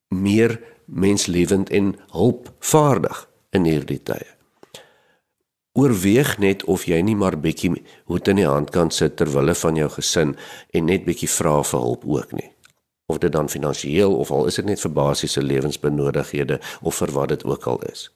meer 0.08 0.60
menslewend 0.84 1.70
en 1.70 1.96
hulpvaardig 2.14 3.24
in 3.50 3.66
hierdie 3.66 4.02
tye. 4.02 4.33
Oorweeg 5.74 6.36
net 6.38 6.62
of 6.70 6.84
jy 6.86 7.00
nie 7.02 7.16
maar 7.18 7.34
bietjie 7.34 7.72
hoed 8.06 8.28
in 8.30 8.38
die 8.38 8.46
hand 8.46 8.70
kan 8.70 8.92
sit 8.94 9.16
ter 9.18 9.30
wille 9.34 9.56
van 9.58 9.78
jou 9.78 9.88
gesin 9.90 10.36
en 10.70 10.84
net 10.86 11.02
bietjie 11.06 11.30
vra 11.30 11.56
vir 11.66 11.80
hulp 11.82 12.04
ook 12.06 12.34
nie. 12.38 12.50
Of 13.10 13.18
dit 13.18 13.32
dan 13.34 13.50
finansiëel 13.50 14.14
of 14.14 14.30
al 14.30 14.46
is 14.46 14.60
dit 14.60 14.68
net 14.70 14.80
vir 14.80 14.92
basiese 14.94 15.42
lewensbenodighede 15.42 16.60
of 16.80 17.00
vir 17.02 17.14
wat 17.16 17.34
dit 17.34 17.42
ook 17.44 17.66
al 17.66 17.82
is. 17.90 18.06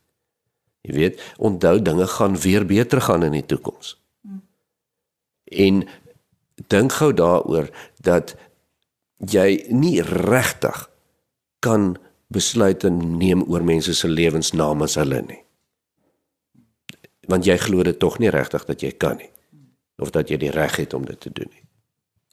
Jy 0.86 0.94
weet, 0.94 1.24
onthou 1.36 1.80
dinge 1.82 2.06
gaan 2.06 2.38
weer 2.38 2.66
beter 2.66 3.02
gaan 3.02 3.26
in 3.26 3.34
die 3.34 3.46
toekoms. 3.46 3.96
En 5.50 5.82
dink 6.70 6.94
gou 7.00 7.10
daaroor 7.12 7.68
dat 8.06 8.36
jy 9.18 9.66
nie 9.74 9.98
regtig 10.02 10.86
kan 11.58 11.96
besluite 12.30 12.90
neem 12.90 13.42
oor 13.50 13.66
mense 13.66 13.94
se 13.94 14.08
lewens 14.08 14.54
namens 14.54 14.94
hulle 14.94 15.20
nie. 15.26 15.42
Want 17.28 17.44
jy 17.44 17.58
glo 17.60 17.84
dit 17.84 17.98
tog 17.98 18.18
nie 18.18 18.32
regtig 18.32 18.64
dat 18.64 18.82
jy 18.84 18.94
kan 18.96 19.18
nie 19.20 19.30
of 19.98 20.12
dat 20.14 20.30
jy 20.30 20.38
die 20.38 20.52
reg 20.54 20.76
het 20.78 20.94
om 20.94 21.04
dit 21.04 21.18
te 21.20 21.30
doen 21.34 21.48
nie. 21.50 21.64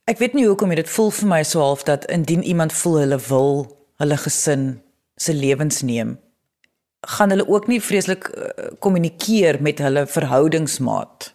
Ek 0.06 0.20
weet 0.22 0.36
nie 0.38 0.46
hoekom 0.46 0.70
dit 0.78 0.90
voel 0.90 1.10
vir 1.18 1.30
my 1.32 1.42
so 1.44 1.64
half 1.64 1.84
dat 1.88 2.06
indien 2.14 2.44
iemand 2.46 2.74
voel 2.78 3.00
hulle 3.02 3.18
wil 3.28 3.56
hulle 3.98 4.18
gesin 4.22 4.68
se 5.18 5.34
lewens 5.34 5.82
neem, 5.82 6.18
gaan 7.02 7.30
hulle 7.34 7.48
ook 7.48 7.68
nie 7.68 7.80
vreeslik 7.82 8.28
eh, 8.28 8.68
kommunikeer 8.80 9.58
uh, 9.58 9.62
met 9.62 9.82
hulle 9.82 10.06
verhoudingsmaat 10.08 11.32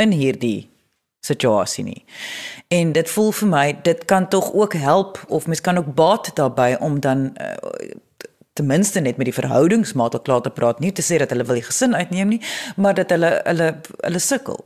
in 0.00 0.14
hierdie 0.16 0.70
situasie 1.24 1.84
nie. 1.84 2.04
En 2.68 2.92
dit 2.92 3.10
voel 3.10 3.32
vir 3.32 3.48
my 3.48 3.66
dit 3.82 4.04
kan 4.04 4.28
tog 4.28 4.52
ook 4.52 4.76
help 4.80 5.20
of 5.28 5.46
mens 5.46 5.60
kan 5.60 5.78
ook 5.80 5.94
baat 5.94 6.30
daarbey 6.36 6.78
om 6.80 7.00
dan 7.00 7.32
uh, 7.40 7.92
ten 8.54 8.66
minste 8.66 9.00
net 9.00 9.16
met 9.18 9.26
die 9.26 9.34
verhoudingsmaat 9.34 10.22
klaar 10.22 10.42
te 10.42 10.50
praat, 10.50 10.80
nie 10.80 10.92
te 10.92 11.02
sê 11.02 11.18
dat 11.18 11.34
hulle 11.34 11.46
wil 11.46 11.58
die 11.58 11.66
gesin 11.66 11.94
uitneem 11.94 12.36
nie, 12.36 12.40
maar 12.76 12.94
dat 12.94 13.10
hulle 13.10 13.40
hulle 13.44 13.74
hulle 13.98 14.22
sukkel. 14.22 14.62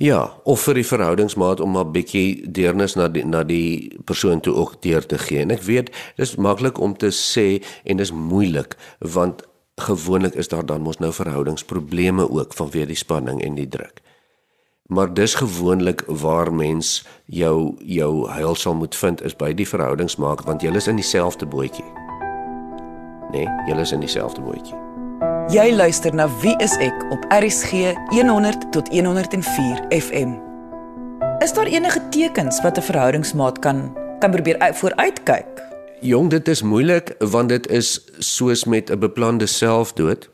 Ja, 0.00 0.32
of 0.44 0.64
vir 0.64 0.80
die 0.80 0.86
verhoudingsmaat 0.86 1.60
om 1.60 1.76
'n 1.76 1.92
bietjie 1.92 2.50
deernis 2.50 2.96
na 2.96 3.08
die 3.08 3.24
na 3.24 3.42
die 3.44 3.98
persoon 4.04 4.40
toe 4.40 4.54
ook 4.54 4.82
deur 4.82 5.06
te 5.06 5.18
gee. 5.18 5.40
En 5.40 5.50
ek 5.50 5.62
weet 5.62 5.90
dis 6.16 6.36
maklik 6.36 6.78
om 6.78 6.96
te 6.96 7.10
sê 7.10 7.62
en 7.84 7.96
dis 7.96 8.12
moeilik 8.12 8.76
want 8.98 9.42
gewoonlik 9.76 10.34
is 10.34 10.48
daar 10.48 10.66
dan 10.66 10.80
mos 10.80 10.98
nou 10.98 11.12
verhoudingsprobleme 11.12 12.30
ook 12.30 12.54
vanweë 12.54 12.86
die 12.86 12.96
spanning 12.96 13.42
en 13.42 13.54
die 13.54 13.68
druk. 13.68 14.00
Maar 14.86 15.14
dis 15.14 15.34
gewoonlik 15.34 16.02
waar 16.06 16.52
mens 16.52 17.04
jou 17.26 17.76
jou 17.78 18.30
heil 18.30 18.54
sal 18.54 18.74
moet 18.74 18.96
vind 18.96 19.22
is 19.22 19.36
by 19.36 19.52
die 19.52 19.68
verhoudingsmaat 19.68 20.44
want 20.44 20.62
julle 20.62 20.76
is 20.76 20.88
in 20.88 20.96
dieselfde 20.96 21.46
bootjie. 21.46 21.99
Nee, 23.30 23.48
julle 23.66 23.80
is 23.80 23.92
in 23.92 24.00
dieselfde 24.00 24.40
bootjie. 24.42 24.76
Jy 25.50 25.72
luister 25.74 26.14
na 26.14 26.28
Wie 26.42 26.54
is 26.62 26.76
ek 26.78 27.04
op 27.10 27.24
RCG 27.34 27.94
100 28.10 28.72
tot 28.74 28.88
104 28.88 29.84
FM. 29.90 30.36
Is 31.42 31.52
daar 31.52 31.66
enige 31.66 32.00
tekens 32.10 32.60
wat 32.62 32.78
'n 32.78 32.82
verhoudingsmaat 32.82 33.58
kan 33.58 33.96
kan 34.18 34.30
probeer 34.30 34.74
vooruitkyk? 34.74 35.46
Jong, 36.00 36.30
dit 36.30 36.48
is 36.48 36.62
moeilik 36.62 37.14
want 37.18 37.48
dit 37.48 37.66
is 37.66 38.00
soos 38.18 38.64
met 38.64 38.90
'n 38.90 38.98
beplande 38.98 39.46
selfdood 39.46 40.28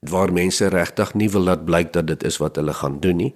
waar 0.00 0.32
mense 0.32 0.66
regtig 0.66 1.14
nie 1.14 1.30
wil 1.30 1.40
laat 1.40 1.64
blyk 1.64 1.92
dat 1.92 2.06
dit 2.06 2.22
is 2.22 2.36
wat 2.36 2.56
hulle 2.56 2.72
gaan 2.72 3.00
doen 3.00 3.16
nie. 3.16 3.34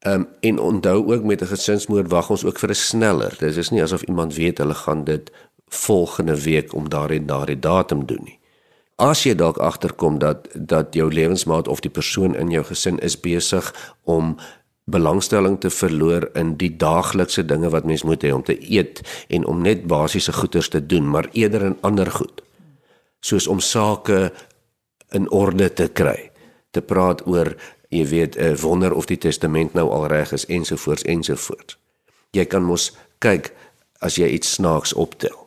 Ehm 0.00 0.20
um, 0.20 0.28
en 0.40 0.58
onthou 0.58 1.12
ook 1.12 1.24
met 1.24 1.40
'n 1.42 1.46
gesinsmoord 1.46 2.10
wag 2.10 2.30
ons 2.30 2.44
ook 2.44 2.58
vir 2.58 2.70
'n 2.70 2.74
sneller. 2.74 3.34
Dit 3.38 3.56
is 3.56 3.70
nie 3.70 3.82
asof 3.82 4.02
iemand 4.02 4.34
weet 4.34 4.58
hulle 4.58 4.74
gaan 4.74 5.04
dit 5.04 5.30
volgende 5.70 6.36
week 6.42 6.74
om 6.74 6.88
daardie 6.88 7.24
daardie 7.24 7.58
datum 7.58 8.06
doen 8.06 8.24
nie 8.24 8.38
as 9.00 9.24
jy 9.24 9.34
dalk 9.34 9.58
agterkom 9.58 10.18
dat 10.20 10.48
dat 10.54 10.94
jou 10.94 11.08
lewensmaat 11.12 11.68
of 11.68 11.80
die 11.80 11.90
persoon 11.90 12.36
in 12.36 12.50
jou 12.52 12.64
gesin 12.64 12.98
is 12.98 13.16
besig 13.20 13.72
om 14.04 14.36
belangstelling 14.90 15.58
te 15.60 15.70
verloor 15.70 16.28
in 16.34 16.54
die 16.60 16.72
daaglikse 16.76 17.44
dinge 17.46 17.70
wat 17.70 17.86
mens 17.88 18.04
moet 18.04 18.24
hê 18.26 18.32
om 18.34 18.44
te 18.44 18.56
eet 18.58 19.00
en 19.28 19.46
om 19.46 19.62
net 19.62 19.86
basiese 19.86 20.32
goederes 20.32 20.68
te 20.68 20.82
doen, 20.86 21.08
maar 21.08 21.28
eerder 21.32 21.62
in 21.70 21.76
ander 21.86 22.10
goed. 22.10 22.42
Soos 23.20 23.46
om 23.46 23.60
sake 23.60 24.30
in 25.14 25.30
orde 25.30 25.72
te 25.72 25.88
kry, 25.88 26.30
te 26.70 26.82
praat 26.82 27.22
oor, 27.26 27.54
jy 27.88 28.04
weet, 28.06 28.36
'n 28.36 28.56
wonder 28.62 28.94
of 28.94 29.06
die 29.06 29.18
testament 29.18 29.74
nou 29.74 29.90
al 29.90 30.06
reg 30.06 30.32
is 30.32 30.46
ensovoorts 30.46 31.02
ensovoorts. 31.02 31.78
Jy 32.32 32.44
kan 32.44 32.62
mos 32.62 32.96
kyk 33.18 33.52
as 34.00 34.16
jy 34.16 34.26
iets 34.26 34.52
snaaks 34.52 34.92
optel. 34.92 35.39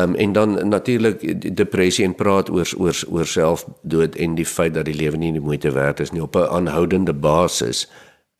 Um, 0.00 0.14
en 0.14 0.32
dan 0.32 0.68
natuurlik 0.68 1.56
depressie 1.56 2.04
en 2.04 2.14
praat 2.14 2.50
oor 2.50 2.72
oor 2.78 3.02
oor 3.08 3.26
selfdood 3.26 4.14
en 4.14 4.34
die 4.34 4.46
feit 4.46 4.74
dat 4.74 4.84
die 4.84 4.94
lewe 4.94 5.16
nie 5.16 5.32
die 5.32 5.40
moeite 5.40 5.72
werd 5.72 6.00
is 6.00 6.10
nie 6.10 6.22
op 6.22 6.36
'n 6.36 6.48
aanhoudende 6.48 7.12
basis 7.12 7.90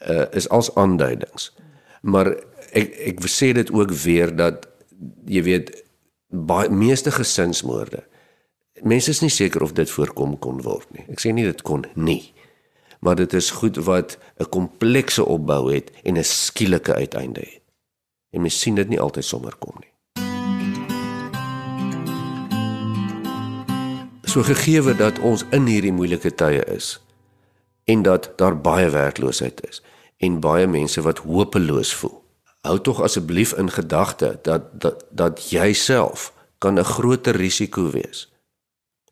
uh, 0.08 0.24
is 0.30 0.48
als 0.48 0.74
aanduidings. 0.74 1.56
Maar 2.02 2.36
ek 2.72 2.94
ek 2.94 3.26
sê 3.26 3.52
dit 3.52 3.72
ook 3.72 3.90
weer 3.90 4.36
dat 4.36 4.68
jy 5.26 5.42
weet 5.42 5.84
baie 6.28 6.70
meeste 6.70 7.10
gesinsmoorde 7.10 8.04
mense 8.82 9.10
is 9.10 9.20
nie 9.20 9.30
seker 9.32 9.62
of 9.62 9.72
dit 9.72 9.90
voorkom 9.90 10.38
kon 10.38 10.60
word 10.64 10.88
nie. 10.96 11.04
Ek 11.12 11.20
sê 11.22 11.32
nie 11.34 11.46
dit 11.46 11.62
kon 11.66 11.84
nie. 11.94 12.32
Maar 13.00 13.16
dit 13.22 13.32
is 13.36 13.50
goed 13.50 13.76
wat 13.84 14.18
'n 14.38 14.48
komplekse 14.48 15.24
opbou 15.24 15.72
het 15.72 15.90
en 16.04 16.18
'n 16.18 16.24
skielike 16.24 16.94
uiteinde 16.94 17.40
het. 17.40 17.62
En 18.30 18.40
mens 18.40 18.60
sien 18.60 18.74
dit 18.74 18.88
nie 18.88 19.00
altyd 19.00 19.24
sommer 19.24 19.56
kom 19.58 19.74
nie. 19.80 19.92
So 24.30 24.42
gegeewe 24.42 24.94
dat 24.94 25.18
ons 25.18 25.42
in 25.50 25.64
hierdie 25.66 25.90
moeilike 25.90 26.30
tye 26.38 26.60
is 26.70 27.00
en 27.90 28.04
dat 28.06 28.28
daar 28.38 28.54
baie 28.62 28.86
werkloosheid 28.94 29.58
is 29.66 29.80
en 30.22 30.36
baie 30.40 30.68
mense 30.70 31.02
wat 31.02 31.18
hopeloos 31.26 31.90
voel. 31.98 32.14
Hou 32.62 32.76
tog 32.78 33.00
asseblief 33.02 33.56
in 33.58 33.72
gedagte 33.74 34.38
dat 34.46 34.68
dat 34.84 35.02
dat 35.10 35.42
jouself 35.50 36.30
kan 36.62 36.78
'n 36.78 36.84
groter 36.84 37.34
risiko 37.36 37.90
wees 37.90 38.30